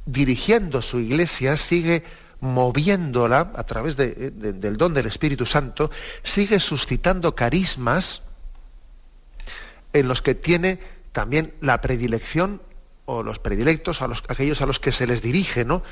dirigiendo 0.07 0.81
su 0.81 1.01
iglesia, 1.01 1.57
sigue 1.57 2.03
moviéndola 2.41 3.53
a 3.55 3.65
través 3.65 3.97
del 3.97 4.77
don 4.77 4.95
del 4.95 5.07
Espíritu 5.07 5.45
Santo, 5.45 5.91
sigue 6.23 6.61
suscitando 6.61 7.35
carismas 7.35 8.23
en 9.93 10.09
los 10.09 10.23
que 10.23 10.35
tiene 10.35 10.79
también 11.13 11.53
la 11.61 11.81
predilección 11.81 12.63
o 13.07 13.23
los 13.23 13.39
predilectos, 13.39 14.03
a 14.03 14.09
los, 14.09 14.23
aquellos 14.29 14.61
a 14.63 14.67
los 14.67 14.79
que 14.79 14.93
se 14.93 15.07
les 15.07 15.23
dirige, 15.23 15.65
¿no? 15.65 15.83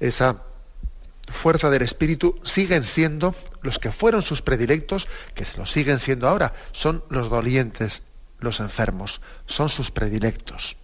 Esa 0.00 0.42
fuerza 1.26 1.70
del 1.70 1.82
Espíritu 1.82 2.38
siguen 2.44 2.84
siendo 2.84 3.34
los 3.62 3.78
que 3.78 3.92
fueron 3.92 4.22
sus 4.22 4.42
predilectos, 4.42 5.08
que 5.34 5.44
se 5.44 5.58
lo 5.58 5.66
siguen 5.66 5.98
siendo 5.98 6.28
ahora, 6.28 6.54
son 6.72 7.02
los 7.08 7.28
dolientes, 7.28 8.02
los 8.40 8.60
enfermos, 8.60 9.20
son 9.46 9.68
sus 9.68 9.90
predilectos. 9.90 10.76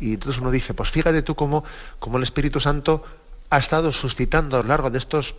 Y 0.00 0.14
entonces 0.14 0.40
uno 0.40 0.50
dice, 0.50 0.72
pues 0.72 0.90
fíjate 0.90 1.22
tú 1.22 1.34
cómo, 1.34 1.64
cómo 1.98 2.16
el 2.16 2.22
Espíritu 2.22 2.60
Santo 2.60 3.04
ha 3.50 3.58
estado 3.58 3.92
suscitando 3.92 4.56
a 4.56 4.62
lo 4.62 4.68
largo 4.68 4.90
de 4.90 4.98
estos 4.98 5.34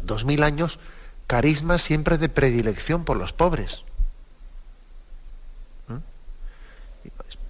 dos 0.00 0.24
mil 0.24 0.42
años 0.42 0.78
carismas 1.26 1.82
siempre 1.82 2.18
de 2.18 2.28
predilección 2.28 3.04
por 3.04 3.16
los 3.16 3.32
pobres. 3.32 3.82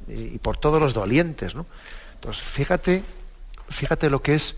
y, 0.09 0.39
por 0.39 0.57
todos 0.57 0.81
los 0.81 0.95
dolientes. 0.95 1.55
¿no? 1.55 1.67
Entonces, 2.15 2.43
fíjate, 2.43 3.03
fíjate 3.69 4.11
lo 4.11 4.23
que 4.23 4.35
es 4.35 4.55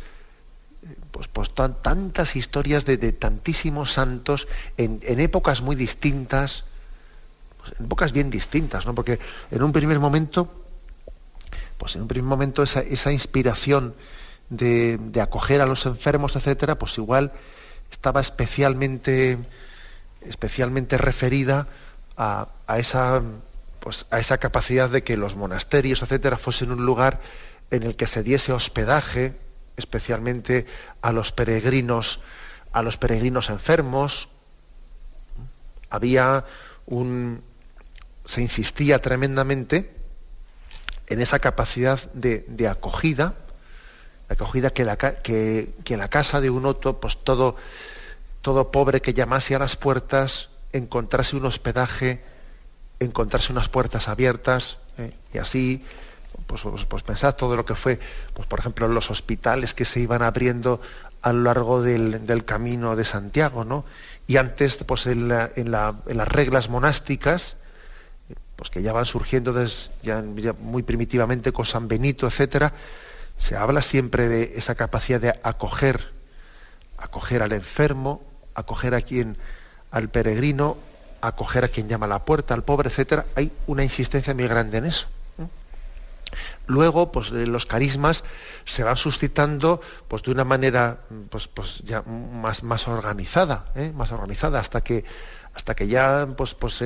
pues, 1.10 1.28
pues 1.28 1.50
tantas 1.54 2.36
historias 2.36 2.84
de, 2.84 2.96
tantísimos 3.12 3.92
santos 3.92 4.48
en, 4.76 5.00
épocas 5.20 5.62
muy 5.62 5.76
distintas, 5.76 6.64
pues, 7.58 7.74
en 7.78 7.86
épocas 7.86 8.12
bien 8.12 8.30
distintas, 8.30 8.86
¿no? 8.86 8.94
porque 8.94 9.18
en 9.50 9.62
un 9.62 9.72
primer 9.72 9.98
momento, 9.98 10.50
pues 11.76 11.94
en 11.96 12.02
un 12.02 12.08
primer 12.08 12.28
momento 12.28 12.62
esa, 12.62 12.80
esa 12.80 13.12
inspiración 13.12 13.94
de, 14.50 14.98
de, 14.98 15.20
acoger 15.20 15.60
a 15.60 15.66
los 15.66 15.86
enfermos, 15.86 16.36
etcétera, 16.36 16.78
pues 16.78 16.96
igual 16.98 17.32
estaba 17.90 18.20
especialmente, 18.20 19.38
especialmente 20.22 20.98
referida 20.98 21.68
a, 22.16 22.48
a 22.66 22.78
esa 22.78 23.22
pues, 23.80 24.06
a 24.10 24.18
esa 24.18 24.38
capacidad 24.38 24.90
de 24.90 25.02
que 25.02 25.16
los 25.16 25.36
monasterios, 25.36 26.02
etcétera, 26.02 26.36
fuesen 26.36 26.72
un 26.72 26.84
lugar 26.84 27.20
en 27.70 27.84
el 27.84 27.96
que 27.96 28.06
se 28.06 28.22
diese 28.22 28.52
hospedaje, 28.52 29.34
especialmente 29.78 30.66
a 31.00 31.12
los 31.12 31.32
peregrinos, 31.32 32.20
a 32.72 32.82
los 32.82 32.98
peregrinos 32.98 33.48
enfermos. 33.48 34.28
Había 35.88 36.44
un 36.86 37.42
se 38.26 38.42
insistía 38.42 39.00
tremendamente 39.00 39.90
en 41.06 41.22
esa 41.22 41.38
capacidad 41.38 41.98
de, 42.12 42.68
acogida, 42.68 43.34
acogida 44.28 44.68
que 44.68 44.84
la, 44.84 44.98
que, 44.98 45.72
la 45.88 46.08
casa 46.08 46.42
de 46.42 46.50
un 46.50 46.66
otro, 46.66 47.00
pues 47.00 47.16
todo, 47.16 47.56
todo 48.42 48.70
pobre 48.70 49.00
que 49.00 49.14
llamase 49.14 49.54
a 49.54 49.58
las 49.58 49.76
puertas, 49.76 50.50
encontrase 50.74 51.36
un 51.36 51.46
hospedaje 51.46 52.20
encontrarse 53.00 53.52
unas 53.52 53.68
puertas 53.68 54.08
abiertas 54.08 54.78
¿eh? 54.98 55.12
y 55.32 55.38
así 55.38 55.84
pues, 56.48 56.62
pues, 56.62 56.86
pues, 56.86 57.02
pensad 57.02 57.36
todo 57.36 57.56
lo 57.56 57.66
que 57.66 57.74
fue, 57.74 58.00
pues 58.32 58.48
por 58.48 58.58
ejemplo, 58.58 58.88
los 58.88 59.10
hospitales 59.10 59.74
que 59.74 59.84
se 59.84 60.00
iban 60.00 60.22
abriendo 60.22 60.80
a 61.20 61.32
lo 61.32 61.42
largo 61.42 61.82
del, 61.82 62.44
camino 62.46 62.96
de 62.96 63.04
Santiago, 63.04 63.64
¿no? 63.64 63.84
Y 64.26 64.38
antes, 64.38 64.76
pues 64.84 65.06
en, 65.06 65.28
las 65.28 66.28
reglas 66.28 66.70
monásticas, 66.70 67.56
pues 68.56 68.70
que 68.70 68.80
ya 68.80 68.94
van 68.94 69.04
surgiendo 69.04 69.52
desde, 69.52 69.90
ya, 70.02 70.22
muy 70.58 70.82
primitivamente 70.82 71.52
con 71.52 71.66
San 71.66 71.86
Benito, 71.86 72.26
etcétera, 72.26 72.72
se 73.36 73.54
habla 73.54 73.82
siempre 73.82 74.28
de 74.28 74.54
esa 74.56 74.74
capacidad 74.74 75.20
de 75.20 75.38
acoger, 75.42 76.12
acoger 76.96 77.42
al 77.42 77.52
enfermo, 77.52 78.22
acoger 78.54 78.94
a 78.94 79.02
quien, 79.02 79.36
al 79.90 80.08
peregrino, 80.08 80.78
acoger 81.20 81.64
a 81.64 81.68
quien 81.68 81.88
llama 81.88 82.06
a 82.06 82.08
la 82.08 82.24
puerta, 82.24 82.54
al 82.54 82.64
pobre, 82.64 82.88
etcétera, 82.88 83.26
hay 83.34 83.52
una 83.66 83.84
insistencia 83.84 84.32
muy 84.32 84.48
grande 84.48 84.78
en 84.78 84.86
eso. 84.86 85.08
Luego, 86.66 87.12
pues 87.12 87.30
los 87.30 87.66
carismas 87.66 88.24
se 88.64 88.84
van 88.84 88.96
suscitando 88.96 89.80
pues, 90.08 90.22
de 90.22 90.30
una 90.30 90.44
manera 90.44 90.98
pues, 91.30 91.48
pues 91.48 91.82
ya 91.84 92.02
más, 92.02 92.62
más 92.62 92.88
organizada, 92.88 93.66
¿eh? 93.74 93.92
más 93.94 94.12
organizada, 94.12 94.60
hasta 94.60 94.82
que, 94.82 95.04
hasta 95.54 95.74
que 95.74 95.88
ya, 95.88 96.28
pues, 96.36 96.54
pues 96.54 96.82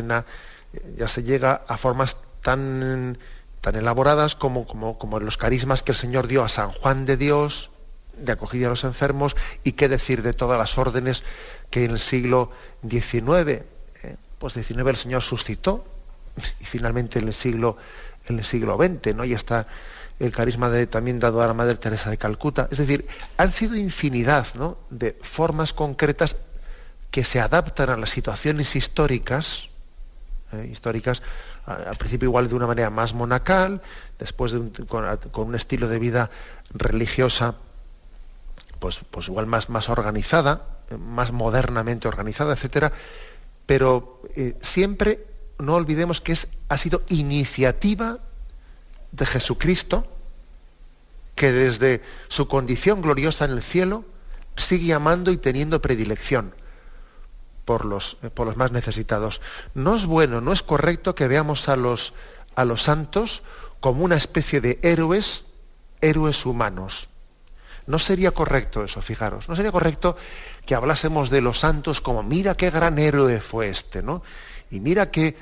ya 0.97 1.09
se 1.09 1.23
llega 1.23 1.63
a 1.67 1.77
formas 1.77 2.17
tan, 2.43 3.19
tan 3.61 3.77
elaboradas 3.77 4.35
como, 4.35 4.67
como, 4.67 4.99
como 4.99 5.21
los 5.21 5.37
carismas 5.37 5.83
que 5.83 5.93
el 5.93 5.99
Señor 5.99 6.27
dio 6.27 6.45
a 6.45 6.49
San 6.49 6.71
Juan 6.71 7.07
de 7.07 7.17
Dios, 7.17 7.71
de 8.17 8.33
acogida 8.33 8.67
a 8.67 8.71
los 8.71 8.85
enfermos, 8.85 9.37
y 9.65 9.73
qué 9.73 9.89
decir 9.89 10.23
de 10.23 10.33
todas 10.33 10.59
las 10.59 10.79
órdenes 10.79 11.23
que 11.71 11.85
en 11.85 11.93
el 11.93 12.01
siglo 12.01 12.51
XIX 12.89 13.65
pues 14.43 14.55
19 14.55 14.91
el 14.91 14.97
Señor 14.97 15.23
suscitó 15.23 15.85
y 16.59 16.65
finalmente 16.65 17.21
en 17.21 17.29
el 17.29 17.35
siglo 17.35 17.77
en 18.29 18.39
el 18.39 18.45
siglo 18.45 18.77
XX, 18.77 19.15
¿no? 19.15 19.25
Y 19.25 19.35
está 19.35 19.67
el 20.23 20.33
carisma 20.33 20.71
de, 20.71 20.87
también 20.87 21.19
dado 21.19 21.43
a 21.43 21.47
la 21.47 21.55
Madre 21.55 21.75
Teresa 21.77 22.11
de 22.11 22.17
Calcuta. 22.17 22.69
Es 22.71 22.79
decir, 22.79 23.07
han 23.37 23.53
sido 23.53 23.77
infinidad 23.77 24.47
¿no? 24.55 24.79
de 24.91 25.19
formas 25.21 25.73
concretas 25.73 26.37
que 27.11 27.25
se 27.25 27.41
adaptan 27.41 27.91
a 27.91 27.97
las 27.97 28.11
situaciones 28.11 28.77
históricas, 28.77 29.69
¿eh? 30.53 30.69
históricas, 30.71 31.23
al 31.67 31.97
principio 31.97 32.29
igual 32.29 32.49
de 32.49 32.55
una 32.55 32.67
manera 32.67 32.91
más 32.91 33.15
monacal, 33.15 33.83
después 34.19 34.55
con, 34.89 35.05
un 35.35 35.55
estilo 35.55 35.89
de 35.89 35.99
vida 35.99 36.31
religiosa, 36.73 37.55
pues, 38.79 39.01
pues 39.11 39.29
igual 39.29 39.47
más, 39.47 39.69
más 39.69 39.89
organizada, 39.89 40.63
más 40.99 41.33
modernamente 41.33 42.09
organizada, 42.09 42.55
etcétera, 42.55 42.93
pero 43.67 44.23
eh, 44.37 44.57
siempre 44.61 45.32
no 45.63 45.77
olvidemos 45.77 46.21
que 46.21 46.33
es, 46.33 46.49
ha 46.69 46.77
sido 46.77 47.03
iniciativa 47.09 48.19
de 49.13 49.27
Jesucristo 49.27 50.07
que 51.35 51.53
desde 51.53 52.03
su 52.29 52.49
condición 52.49 53.01
gloriosa 53.01 53.45
en 53.45 53.53
el 53.53 53.63
cielo 53.63 54.05
sigue 54.57 54.93
amando 54.93 55.31
y 55.31 55.37
teniendo 55.37 55.81
predilección 55.81 56.55
por 57.65 57.85
los, 57.85 58.17
por 58.35 58.47
los 58.47 58.57
más 58.57 58.73
necesitados. 58.73 59.41
No 59.75 59.95
es 59.95 60.05
bueno, 60.05 60.41
no 60.41 60.53
es 60.53 60.63
correcto 60.63 61.15
que 61.15 61.29
veamos 61.29 61.69
a 61.69 61.77
los, 61.77 62.13
a 62.57 62.65
los 62.65 62.83
santos 62.83 63.43
como 63.81 64.05
una 64.05 64.17
especie 64.17 64.61
de 64.61 64.79
héroes, 64.83 65.45
héroes 66.01 66.45
humanos. 66.45 67.09
No 67.87 67.99
sería 67.99 68.33
correcto 68.33 68.85
eso, 68.85 69.01
fijaros. 69.01 69.49
No 69.49 69.57
sería 69.57 69.73
correcto 69.73 70.17
que 70.67 70.75
hablásemos 70.75 71.31
de 71.31 71.41
los 71.41 71.61
santos 71.61 72.01
como, 72.01 72.23
mira 72.23 72.57
qué 72.57 72.71
gran 72.71 72.99
héroe 72.99 73.41
fue 73.41 73.69
este, 73.69 74.03
¿no? 74.03 74.23
Y 74.73 74.81
mira 74.81 75.11
qué, 75.11 75.37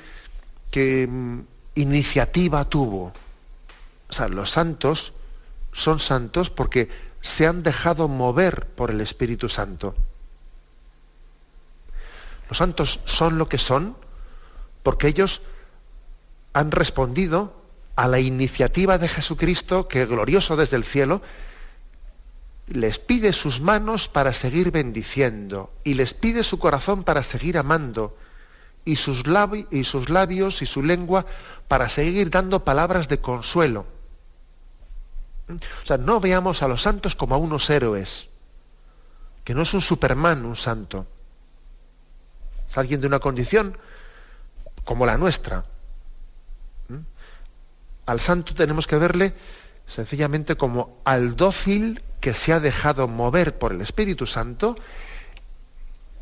mm, 1.07 1.39
iniciativa 1.75 2.65
tuvo. 2.65 3.13
O 4.09 4.13
sea, 4.13 4.27
los 4.27 4.51
santos 4.51 5.13
son 5.71 5.99
santos 5.99 6.49
porque 6.49 6.89
se 7.21 7.47
han 7.47 7.63
dejado 7.63 8.09
mover 8.09 8.67
por 8.67 8.91
el 8.91 8.99
Espíritu 8.99 9.47
Santo. 9.47 9.95
Los 12.49 12.57
santos 12.57 12.99
son 13.05 13.37
lo 13.37 13.47
que 13.47 13.57
son 13.57 13.95
porque 14.83 15.07
ellos 15.07 15.41
han 16.51 16.71
respondido 16.71 17.53
a 17.95 18.09
la 18.09 18.19
iniciativa 18.19 18.97
de 18.97 19.07
Jesucristo, 19.07 19.87
que 19.87 20.05
glorioso 20.05 20.57
desde 20.57 20.75
el 20.75 20.83
cielo, 20.83 21.21
les 22.67 22.99
pide 22.99 23.31
sus 23.31 23.61
manos 23.61 24.09
para 24.09 24.33
seguir 24.33 24.71
bendiciendo 24.71 25.71
y 25.85 25.93
les 25.93 26.13
pide 26.13 26.43
su 26.43 26.59
corazón 26.59 27.03
para 27.03 27.23
seguir 27.23 27.57
amando 27.57 28.17
y 28.85 28.95
sus, 28.95 29.23
y 29.69 29.83
sus 29.83 30.09
labios 30.09 30.61
y 30.61 30.65
su 30.65 30.83
lengua 30.83 31.25
para 31.67 31.89
seguir 31.89 32.29
dando 32.29 32.63
palabras 32.63 33.07
de 33.07 33.19
consuelo. 33.19 33.85
O 35.49 35.85
sea, 35.85 35.97
no 35.97 36.19
veamos 36.19 36.63
a 36.63 36.67
los 36.67 36.81
santos 36.81 37.15
como 37.15 37.35
a 37.35 37.37
unos 37.37 37.69
héroes, 37.69 38.27
que 39.43 39.53
no 39.53 39.63
es 39.63 39.73
un 39.73 39.81
Superman 39.81 40.45
un 40.45 40.55
santo. 40.55 41.05
Es 42.69 42.77
alguien 42.77 43.01
de 43.01 43.07
una 43.07 43.19
condición 43.19 43.77
como 44.83 45.05
la 45.05 45.17
nuestra. 45.17 45.65
¿Mm? 46.87 46.99
Al 48.05 48.19
santo 48.19 48.55
tenemos 48.55 48.87
que 48.87 48.97
verle 48.97 49.33
sencillamente 49.87 50.55
como 50.55 51.01
al 51.03 51.35
dócil 51.35 52.01
que 52.21 52.33
se 52.33 52.53
ha 52.53 52.59
dejado 52.59 53.07
mover 53.07 53.57
por 53.57 53.73
el 53.73 53.81
Espíritu 53.81 54.25
Santo, 54.25 54.75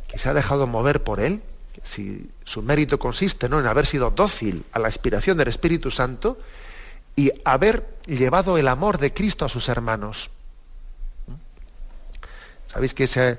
que 0.07 0.17
se 0.17 0.29
ha 0.29 0.33
dejado 0.33 0.65
mover 0.65 1.03
por 1.03 1.19
él, 1.19 1.43
si 1.83 2.29
su 2.43 2.61
mérito 2.61 2.99
consiste 2.99 3.49
¿no? 3.49 3.59
en 3.59 3.67
haber 3.67 3.85
sido 3.85 4.11
dócil 4.11 4.65
a 4.71 4.79
la 4.79 4.87
inspiración 4.87 5.37
del 5.37 5.47
Espíritu 5.47 5.91
Santo 5.91 6.39
y 7.15 7.31
haber 7.43 7.87
llevado 8.05 8.57
el 8.57 8.67
amor 8.67 8.97
de 8.97 9.13
Cristo 9.13 9.45
a 9.45 9.49
sus 9.49 9.69
hermanos. 9.69 10.29
Sabéis 12.67 12.93
que 12.93 13.37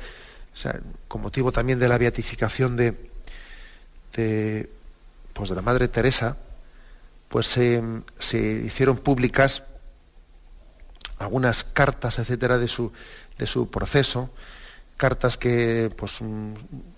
con 1.08 1.22
motivo 1.22 1.52
también 1.52 1.78
de 1.78 1.88
la 1.88 1.96
beatificación 1.96 2.76
de, 2.76 2.94
de, 4.14 4.68
pues 5.32 5.48
de 5.48 5.56
la 5.56 5.62
Madre 5.62 5.88
Teresa, 5.88 6.36
pues 7.28 7.46
se 7.46 7.80
hicieron 8.64 8.98
públicas 8.98 9.62
algunas 11.20 11.64
cartas, 11.64 12.18
etcétera, 12.18 12.58
de 12.58 12.66
su, 12.66 12.92
de 13.38 13.46
su 13.46 13.70
proceso, 13.70 14.30
cartas 14.96 15.36
que 15.36 15.92
pues, 15.96 16.18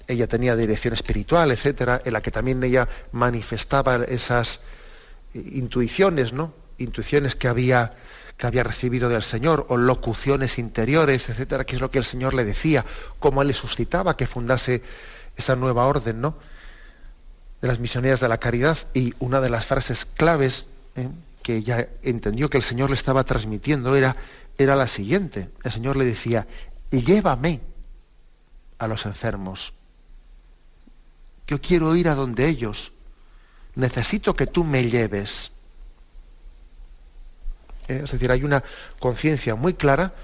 ella 0.09 0.27
tenía 0.27 0.57
dirección 0.57 0.95
espiritual, 0.95 1.51
etcétera, 1.51 2.03
en 2.05 2.13
la 2.13 2.21
que 2.21 2.31
también 2.31 2.63
ella 2.63 2.89
manifestaba 3.13 3.97
esas 4.05 4.61
eh, 5.35 5.43
intuiciones, 5.53 6.33
¿no? 6.33 6.53
Intuiciones 6.79 7.37
que 7.37 7.49
había, 7.49 7.95
que 8.37 8.47
había 8.47 8.65
recibido 8.65 9.09
del 9.09 9.23
Señor, 9.23 9.67
o 9.69 9.77
locuciones 9.77 10.59
interiores, 10.59 11.29
etcétera, 11.29 11.65
que 11.65 11.77
es 11.77 11.81
lo 11.81 11.91
que 11.91 11.99
el 11.99 12.05
Señor 12.05 12.35
le 12.35 12.45
decía, 12.45 12.85
cómo 13.19 13.43
él 13.43 13.49
le 13.49 13.55
suscitaba 13.55 14.17
que 14.17 14.27
fundase 14.27 14.83
esa 15.37 15.57
nueva 15.57 15.87
orden, 15.87 16.21
¿no? 16.21 16.37
de 17.63 17.69
las 17.69 17.79
misioneras 17.79 18.21
de 18.21 18.29
la 18.29 18.39
caridad, 18.39 18.77
y 18.93 19.15
una 19.21 19.41
de 19.41 19.49
las 19.49 19.67
frases 19.67 20.05
claves 20.05 20.67
¿eh? 20.97 21.09
que 21.43 21.57
ella 21.57 21.89
entendió 22.03 22.51
que 22.51 22.57
el 22.59 22.65
Señor 22.65 22.91
le 22.91 22.97
estaba 22.97 23.23
transmitiendo 23.23 23.95
era, 23.95 24.17
era 24.59 24.75
la 24.75 24.89
siguiente. 24.89 25.49
El 25.63 25.71
Señor 25.71 25.97
le 25.97 26.05
decía, 26.05 26.47
llévame 26.91 27.61
a 28.79 28.89
los 28.89 29.07
enfermos. 29.07 29.73
Yo 31.53 31.61
quiero 31.61 31.95
ir 31.95 32.09
a 32.09 32.15
donde 32.15 32.49
ellos. 32.49 32.93
Necesito 33.75 34.35
que 34.35 34.47
tú 34.47 34.65
me 34.65 34.89
lleves. 34.89 35.51
Eh, 37.89 38.01
es 38.05 38.11
decir, 38.11 38.33
hay 38.33 38.43
una 38.43 38.65
conciencia 38.99 39.55
muy 39.55 39.75
clara, 39.75 40.15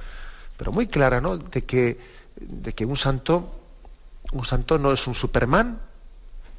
pero 0.57 0.73
muy 0.73 0.87
clara, 0.87 1.21
¿no? 1.21 1.37
De 1.37 1.65
que, 1.65 2.01
de 2.37 2.73
que 2.73 2.87
un 2.87 2.97
santo, 2.97 3.61
un 4.33 4.43
santo 4.47 4.79
no 4.79 4.91
es 4.91 5.07
un 5.07 5.15
Superman, 5.15 5.79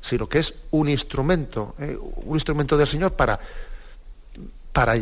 sino 0.01 0.29
que 0.29 0.37
es 0.37 0.53
un 0.69 0.87
instrumento, 0.87 1.73
eh, 1.79 1.97
un 1.99 2.35
instrumento 2.35 2.77
del 2.77 2.85
Señor 2.85 3.13
para 3.13 3.39
para, 4.71 4.93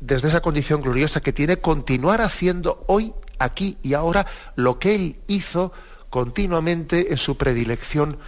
desde 0.00 0.28
esa 0.28 0.40
condición 0.40 0.80
gloriosa 0.80 1.20
que 1.20 1.34
tiene, 1.34 1.58
continuar 1.58 2.22
haciendo 2.22 2.84
hoy, 2.86 3.12
aquí 3.38 3.76
y 3.82 3.92
ahora 3.92 4.24
lo 4.56 4.78
que 4.78 4.94
Él 4.94 5.16
hizo 5.26 5.72
continuamente 6.10 7.12
en 7.12 7.18
su 7.18 7.36
predilección 7.36 8.18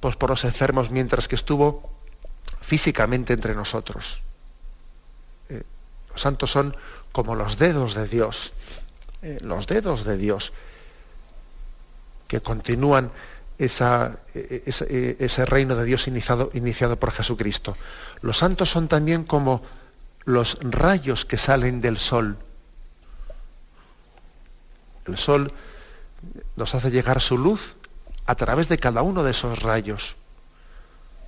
pues, 0.00 0.16
por 0.16 0.30
los 0.30 0.44
enfermos 0.44 0.90
mientras 0.90 1.28
que 1.28 1.36
estuvo 1.36 1.88
físicamente 2.60 3.32
entre 3.32 3.54
nosotros. 3.54 4.20
Eh, 5.48 5.62
los 6.10 6.20
santos 6.20 6.50
son 6.50 6.76
como 7.12 7.34
los 7.34 7.58
dedos 7.58 7.94
de 7.94 8.06
Dios, 8.08 8.52
eh, 9.22 9.38
los 9.42 9.66
dedos 9.66 10.04
de 10.04 10.16
Dios, 10.16 10.52
que 12.26 12.40
continúan 12.40 13.12
esa, 13.58 14.18
e, 14.34 14.62
e, 14.66 14.70
e, 14.88 15.16
ese, 15.20 15.44
reino 15.46 15.76
de 15.76 15.84
Dios 15.84 16.08
iniciado, 16.08 16.50
iniciado 16.54 16.98
por 16.98 17.12
Jesucristo. 17.12 17.76
Los 18.22 18.38
santos 18.38 18.70
son 18.70 18.88
también 18.88 19.24
como 19.24 19.62
los 20.24 20.58
rayos 20.62 21.24
que 21.24 21.38
salen 21.38 21.80
del 21.80 21.98
sol. 21.98 22.38
El 25.06 25.18
sol 25.18 25.52
nos 26.56 26.74
hace 26.74 26.90
llegar 26.90 27.20
su 27.20 27.38
luz 27.38 27.74
a 28.26 28.34
través 28.34 28.68
de 28.68 28.78
cada 28.78 29.02
uno 29.02 29.24
de 29.24 29.32
esos 29.32 29.60
rayos. 29.60 30.16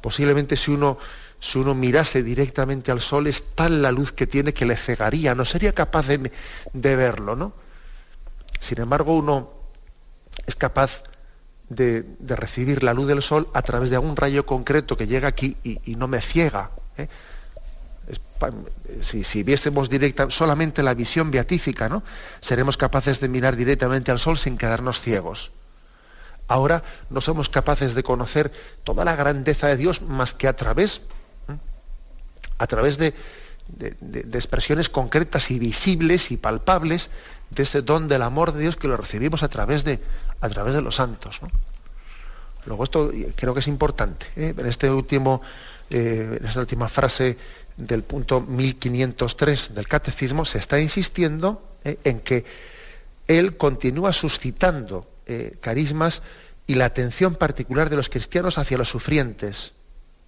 Posiblemente 0.00 0.56
si 0.56 0.70
uno, 0.70 0.98
si 1.40 1.58
uno 1.58 1.74
mirase 1.74 2.22
directamente 2.22 2.90
al 2.90 3.00
sol 3.00 3.26
es 3.26 3.42
tal 3.54 3.82
la 3.82 3.90
luz 3.90 4.12
que 4.12 4.26
tiene 4.26 4.52
que 4.52 4.66
le 4.66 4.76
cegaría, 4.76 5.34
no 5.34 5.44
sería 5.44 5.72
capaz 5.72 6.06
de, 6.06 6.30
de 6.72 6.96
verlo, 6.96 7.36
¿no? 7.36 7.52
Sin 8.60 8.80
embargo, 8.80 9.14
uno 9.14 9.50
es 10.46 10.56
capaz 10.56 11.02
de, 11.68 12.04
recibir 12.20 12.82
la 12.82 12.94
luz 12.94 13.06
del 13.06 13.22
sol 13.22 13.48
a 13.54 13.62
través 13.62 13.90
de 13.90 13.96
algún 13.96 14.16
rayo 14.16 14.46
concreto 14.46 14.96
que 14.96 15.06
llega 15.06 15.28
aquí 15.28 15.56
y, 15.62 15.96
no 15.96 16.08
me 16.08 16.20
ciega. 16.20 16.70
¿eh? 16.96 17.08
Si, 19.00 19.42
viésemos 19.42 19.88
directa, 19.88 20.30
solamente 20.30 20.82
la 20.82 20.94
visión 20.94 21.30
beatífica, 21.30 21.88
¿no? 21.88 22.02
seremos 22.40 22.76
capaces 22.76 23.20
de 23.20 23.28
mirar 23.28 23.56
directamente 23.56 24.10
al 24.10 24.18
sol 24.18 24.38
sin 24.38 24.58
quedarnos 24.58 25.00
ciegos. 25.00 25.50
Ahora 26.46 26.82
no 27.10 27.20
somos 27.20 27.48
capaces 27.48 27.94
de 27.94 28.02
conocer 28.02 28.52
toda 28.84 29.04
la 29.04 29.16
grandeza 29.16 29.68
de 29.68 29.76
Dios 29.76 30.02
más 30.02 30.34
que 30.34 30.46
a 30.46 30.56
través, 30.56 31.00
¿eh? 31.48 31.56
a 32.58 32.66
través 32.66 32.98
de, 32.98 33.14
expresiones 34.34 34.90
concretas 34.90 35.50
y 35.50 35.58
visibles 35.58 36.30
y 36.30 36.36
palpables 36.36 37.08
de 37.48 37.62
ese 37.62 37.80
don 37.80 38.08
del 38.08 38.20
amor 38.20 38.52
de 38.52 38.60
Dios 38.60 38.76
que 38.76 38.88
lo 38.88 38.96
recibimos 38.98 39.42
a 39.42 39.48
través 39.48 39.84
de, 39.84 40.00
a 40.40 40.48
través 40.50 40.74
de 40.74 40.82
los 40.82 40.96
santos. 40.96 41.40
Luego 42.66 42.84
esto 42.84 43.10
creo 43.36 43.54
que 43.54 43.60
es 43.60 43.68
importante. 43.68 44.26
¿eh? 44.36 44.54
En 44.56 44.66
este 44.66 44.90
último, 44.90 45.40
eh, 45.90 46.38
en 46.40 46.46
esta 46.46 46.60
última 46.60 46.88
frase 46.88 47.36
del 47.76 48.02
punto 48.02 48.40
1503 48.40 49.74
del 49.74 49.88
catecismo 49.88 50.44
se 50.44 50.58
está 50.58 50.80
insistiendo 50.80 51.62
¿eh? 51.84 51.98
en 52.04 52.20
que 52.20 52.44
él 53.26 53.56
continúa 53.56 54.12
suscitando 54.12 55.08
carismas 55.62 56.20
y 56.66 56.74
la 56.74 56.84
atención 56.84 57.34
particular 57.34 57.88
de 57.88 57.96
los 57.96 58.10
cristianos 58.10 58.58
hacia 58.58 58.76
los 58.76 58.90
sufrientes. 58.90 59.72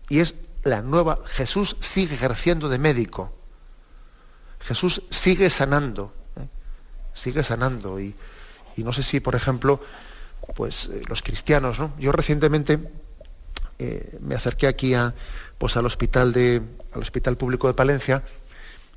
Y 0.09 0.21
es 0.21 0.35
la 0.65 0.81
nueva, 0.81 1.19
Jesús 1.27 1.77
sigue 1.81 2.15
ejerciendo 2.15 2.71
de 2.71 2.79
médico. 2.79 3.33
Jesús 4.61 5.03
sigue 5.11 5.51
sanando, 5.51 6.15
sigue 7.15 7.43
sanando. 7.43 8.01
Y, 8.01 8.15
y 8.77 8.83
no 8.83 8.93
sé 8.93 9.03
si, 9.03 9.21
por 9.21 9.35
ejemplo, 9.35 9.81
pues 10.55 10.87
eh, 10.87 11.03
los 11.09 11.23
cristianos, 11.23 11.79
¿no? 11.79 11.93
Yo 11.99 12.13
recientemente 12.13 12.79
eh, 13.79 14.19
me 14.21 14.35
acerqué 14.35 14.67
aquí 14.67 14.95
a, 14.95 15.15
pues, 15.59 15.77
al 15.77 15.87
hospital 15.87 16.33
de, 16.33 16.63
al 16.93 17.01
hospital 17.01 17.37
público 17.37 17.69
de 17.69 17.75
Palencia 17.75 18.23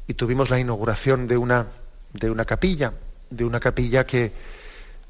y 0.08 0.14
tuvimos 0.14 0.50
la 0.50 0.60
inauguración 0.60 1.28
de 1.28 1.38
una, 1.38 1.68
de 2.14 2.32
una 2.32 2.46
capilla, 2.46 2.94
de 3.30 3.46
una 3.46 3.60
capilla 3.60 4.06
que, 4.06 4.32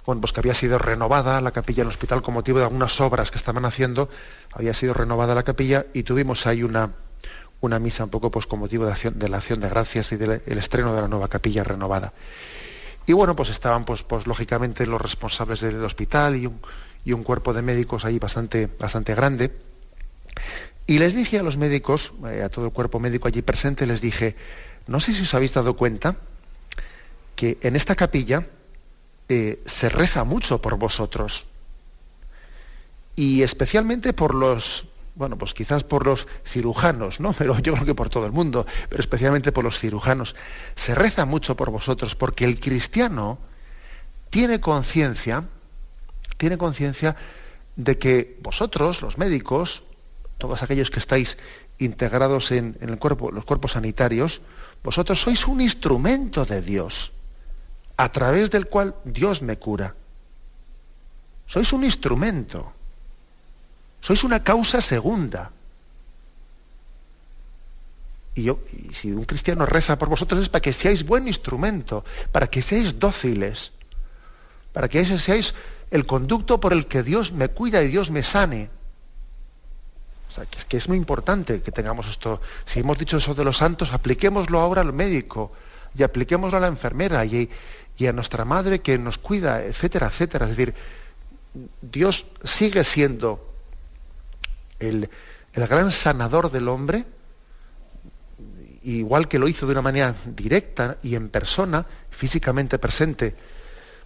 bueno, 0.05 0.21
pues 0.21 0.33
que 0.33 0.41
había 0.41 0.53
sido 0.53 0.77
renovada, 0.77 1.39
la 1.41 1.51
capilla 1.51 1.83
del 1.83 1.89
hospital 1.89 2.21
con 2.21 2.33
motivo 2.33 2.59
de 2.59 2.65
algunas 2.65 2.99
obras 2.99 3.31
que 3.31 3.37
estaban 3.37 3.65
haciendo, 3.65 4.09
había 4.51 4.73
sido 4.73 4.93
renovada 4.93 5.35
la 5.35 5.43
capilla 5.43 5.85
y 5.93 6.03
tuvimos 6.03 6.45
ahí 6.47 6.63
una, 6.63 6.91
una 7.61 7.79
misa 7.79 8.03
un 8.03 8.09
poco 8.09 8.31
pues 8.31 8.45
con 8.45 8.59
motivo 8.59 8.85
de, 8.85 9.29
la 9.29 9.37
acción 9.37 9.59
de 9.59 9.69
gracias 9.69 10.11
y 10.11 10.15
del 10.15 10.41
estreno 10.45 10.93
de 10.93 11.01
la 11.01 11.07
nueva 11.07 11.27
capilla 11.27 11.63
renovada. 11.63 12.13
Y 13.05 13.13
bueno, 13.13 13.35
pues 13.35 13.49
estaban 13.49 13.85
pues, 13.85 14.03
pues 14.03 14.27
lógicamente 14.27 14.85
los 14.85 15.01
responsables 15.01 15.61
del 15.61 15.83
hospital 15.83 16.35
y 16.35 16.45
un, 16.45 16.59
y 17.05 17.13
un 17.13 17.23
cuerpo 17.23 17.53
de 17.53 17.61
médicos 17.61 18.05
ahí 18.05 18.19
bastante, 18.19 18.69
bastante 18.79 19.15
grande. 19.15 19.51
Y 20.89 20.97
les 20.97 21.13
dije 21.13 21.37
a 21.37 21.43
los 21.43 21.55
médicos, 21.55 22.13
eh, 22.25 22.41
a 22.41 22.49
todo 22.49 22.65
el 22.65 22.71
cuerpo 22.71 22.99
médico 22.99 23.27
allí 23.27 23.43
presente, 23.43 23.85
les 23.85 24.01
dije, 24.01 24.35
no 24.87 24.99
sé 24.99 25.13
si 25.13 25.21
os 25.21 25.35
habéis 25.35 25.53
dado 25.53 25.75
cuenta 25.75 26.15
que 27.35 27.59
en 27.61 27.75
esta 27.75 27.95
capilla 27.95 28.47
eh, 29.29 29.61
se 29.67 29.87
reza 29.89 30.23
mucho 30.23 30.63
por 30.63 30.79
vosotros. 30.79 31.45
Y 33.15 33.43
especialmente 33.43 34.13
por 34.13 34.33
los, 34.33 34.85
bueno, 35.13 35.37
pues 35.37 35.53
quizás 35.53 35.83
por 35.83 36.07
los 36.07 36.25
cirujanos, 36.43 37.19
¿no? 37.19 37.33
Pero 37.37 37.59
yo 37.59 37.73
creo 37.73 37.85
que 37.85 37.93
por 37.93 38.09
todo 38.09 38.25
el 38.25 38.31
mundo, 38.31 38.65
pero 38.89 38.99
especialmente 38.99 39.51
por 39.51 39.63
los 39.63 39.77
cirujanos. 39.77 40.35
Se 40.73 40.95
reza 40.95 41.25
mucho 41.25 41.55
por 41.55 41.69
vosotros 41.69 42.15
porque 42.15 42.45
el 42.45 42.59
cristiano 42.59 43.37
tiene 44.31 44.59
conciencia, 44.59 45.43
tiene 46.37 46.57
conciencia 46.57 47.15
de 47.75 47.99
que 47.99 48.39
vosotros, 48.41 49.03
los 49.03 49.19
médicos, 49.19 49.83
todos 50.39 50.63
aquellos 50.63 50.89
que 50.89 50.97
estáis 50.97 51.37
integrados 51.77 52.51
en, 52.51 52.77
el 52.81 52.97
cuerpo, 52.97 53.29
los 53.29 53.45
cuerpos 53.45 53.73
sanitarios, 53.73 54.41
vosotros 54.81 55.21
sois 55.21 55.45
un 55.45 55.61
instrumento 55.61 56.45
de 56.45 56.63
Dios, 56.63 57.11
a 57.97 58.09
través 58.09 58.49
del 58.49 58.65
cual 58.65 58.95
Dios 59.03 59.43
me 59.43 59.59
cura. 59.59 59.93
Sois 61.45 61.71
un 61.73 61.83
instrumento. 61.83 62.71
Sois 63.99 64.23
una 64.23 64.41
causa 64.41 64.79
segunda. 64.79 65.51
Y, 68.33 68.43
yo, 68.43 68.59
si 68.93 69.11
un 69.11 69.25
cristiano 69.25 69.65
reza 69.65 69.99
por 69.99 70.07
vosotros 70.07 70.41
es 70.41 70.49
para 70.49 70.61
que 70.61 70.71
seáis 70.71 71.03
buen 71.03 71.27
instrumento, 71.27 72.05
para 72.31 72.47
que 72.47 72.61
seáis 72.61 72.97
dóciles, 72.97 73.73
para 74.71 74.87
que 74.87 75.03
seáis 75.03 75.53
el 75.91 76.05
conducto 76.05 76.61
por 76.61 76.71
el 76.71 76.87
que 76.87 77.03
Dios 77.03 77.33
me 77.33 77.49
cuida 77.49 77.83
y 77.83 77.89
Dios 77.89 78.09
me 78.09 78.23
sane. 78.23 78.78
Que 80.45 80.57
es, 80.57 80.65
que 80.65 80.77
es 80.77 80.87
muy 80.87 80.97
importante 80.97 81.61
que 81.61 81.71
tengamos 81.71 82.07
esto. 82.07 82.41
Si 82.65 82.79
hemos 82.79 82.97
dicho 82.97 83.17
eso 83.17 83.33
de 83.33 83.43
los 83.43 83.57
santos, 83.57 83.93
apliquémoslo 83.93 84.59
ahora 84.59 84.81
al 84.81 84.93
médico 84.93 85.51
y 85.97 86.03
apliquémoslo 86.03 86.57
a 86.57 86.61
la 86.61 86.67
enfermera 86.67 87.25
y, 87.25 87.49
y 87.97 88.07
a 88.07 88.13
nuestra 88.13 88.45
madre 88.45 88.79
que 88.79 88.97
nos 88.97 89.17
cuida, 89.17 89.63
etcétera, 89.63 90.07
etcétera. 90.07 90.45
Es 90.45 90.55
decir, 90.55 90.73
Dios 91.81 92.25
sigue 92.43 92.83
siendo 92.83 93.45
el, 94.79 95.09
el 95.53 95.67
gran 95.67 95.91
sanador 95.91 96.51
del 96.51 96.67
hombre, 96.67 97.05
igual 98.83 99.27
que 99.27 99.39
lo 99.39 99.47
hizo 99.47 99.65
de 99.65 99.73
una 99.73 99.81
manera 99.81 100.15
directa 100.25 100.97
y 101.01 101.15
en 101.15 101.29
persona, 101.29 101.85
físicamente 102.11 102.79
presente, 102.79 103.35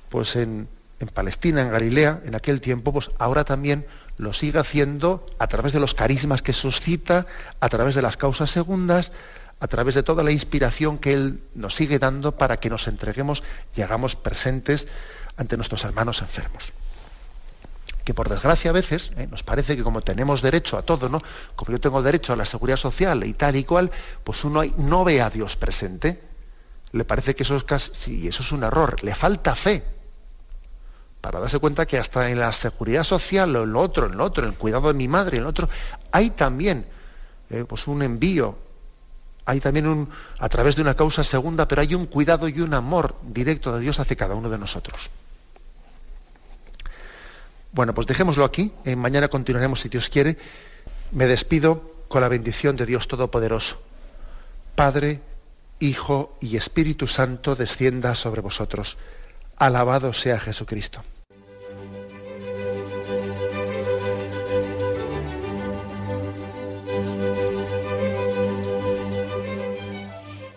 pues 0.10 0.36
en, 0.36 0.68
en 1.00 1.08
Palestina, 1.10 1.62
en 1.62 1.72
Galilea, 1.72 2.22
en 2.26 2.36
aquel 2.36 2.62
tiempo, 2.62 2.92
pues 2.92 3.12
ahora 3.20 3.44
también 3.44 3.86
lo 4.18 4.34
sigue 4.34 4.60
haciendo 4.60 5.26
a 5.40 5.48
través 5.48 5.74
de 5.74 5.80
los 5.80 5.94
carismas 5.94 6.42
que 6.42 6.54
suscita, 6.54 7.26
a 7.60 7.70
través 7.70 7.96
de 7.96 8.02
las 8.02 8.18
causas 8.18 8.52
segundas, 8.52 9.12
a 9.60 9.68
través 9.68 9.96
de 9.96 10.04
toda 10.04 10.24
la 10.24 10.32
inspiración 10.32 10.98
que 10.98 11.14
Él 11.14 11.40
nos 11.56 11.76
sigue 11.76 12.00
dando 12.00 12.34
para 12.34 12.58
que 12.58 12.70
nos 12.70 12.88
entreguemos 12.88 13.44
y 13.76 13.82
hagamos 13.82 14.16
presentes 14.16 14.88
ante 15.38 15.56
nuestros 15.58 15.84
hermanos 15.84 16.22
enfermos. 16.22 16.74
Que 18.04 18.14
por 18.14 18.28
desgracia 18.28 18.72
a 18.72 18.74
veces 18.74 19.12
¿eh? 19.16 19.28
nos 19.32 19.44
parece 19.44 19.78
que 19.78 19.84
como 19.84 20.02
tenemos 20.02 20.42
derecho 20.42 20.78
a 20.78 20.82
todo, 20.82 21.08
¿no? 21.08 21.20
Como 21.56 21.72
yo 21.72 21.80
tengo 21.80 22.04
derecho 22.04 22.34
a 22.34 22.36
la 22.36 22.46
seguridad 22.46 22.78
social 22.78 23.24
y 23.24 23.34
tal 23.34 23.56
y 23.56 23.64
cual, 23.64 23.92
pues 24.24 24.44
uno 24.44 24.64
no 24.78 25.06
ve 25.06 25.22
a 25.22 25.30
Dios 25.30 25.56
presente. 25.56 26.22
Le 26.92 27.06
parece 27.06 27.34
que 27.34 27.44
eso 27.44 27.56
es, 27.56 27.64
casi, 27.64 28.28
eso 28.28 28.44
es 28.44 28.52
un 28.52 28.64
error. 28.64 29.02
Le 29.04 29.16
falta 29.16 29.56
fe 29.56 29.84
para 31.24 31.40
darse 31.40 31.58
cuenta 31.58 31.86
que 31.86 31.98
hasta 31.98 32.30
en 32.30 32.38
la 32.38 32.52
seguridad 32.52 33.06
social, 33.06 33.56
en 33.56 33.72
lo 33.72 33.80
otro, 33.80 34.08
en 34.08 34.18
lo 34.18 34.26
otro, 34.26 34.44
en 34.44 34.50
el 34.50 34.58
cuidado 34.58 34.90
de 34.90 34.94
mi 34.94 35.08
madre, 35.08 35.38
en 35.38 35.44
lo 35.44 35.50
otro, 35.52 35.70
hay 36.12 36.32
también 36.32 36.86
eh, 37.50 37.64
pues 37.66 37.88
un 37.88 38.02
envío, 38.02 38.58
hay 39.46 39.62
también 39.62 39.88
un, 39.88 40.10
a 40.40 40.50
través 40.50 40.76
de 40.76 40.82
una 40.82 40.96
causa 40.96 41.24
segunda, 41.24 41.66
pero 41.66 41.80
hay 41.80 41.96
un 41.96 42.08
cuidado 42.08 42.50
y 42.50 42.60
un 42.60 42.74
amor 42.74 43.16
directo 43.26 43.74
de 43.74 43.80
Dios 43.80 44.02
hacia 44.02 44.18
cada 44.18 44.36
uno 44.36 44.50
de 44.50 44.58
nosotros. 44.58 45.10
Bueno, 47.72 47.94
pues 47.96 48.06
dejémoslo 48.06 48.44
aquí, 48.44 48.74
mañana 48.98 49.30
continuaremos 49.30 49.80
si 49.80 49.88
Dios 49.88 50.10
quiere. 50.10 50.38
Me 51.14 51.26
despido 51.26 51.90
con 52.10 52.20
la 52.20 52.28
bendición 52.28 52.76
de 52.76 52.86
Dios 52.86 53.08
Todopoderoso. 53.08 53.82
Padre, 54.76 55.22
Hijo 55.80 56.38
y 56.42 56.58
Espíritu 56.58 57.08
Santo 57.08 57.56
descienda 57.56 58.14
sobre 58.14 58.42
vosotros. 58.42 58.98
Alabado 59.56 60.12
sea 60.12 60.38
Jesucristo. 60.38 61.02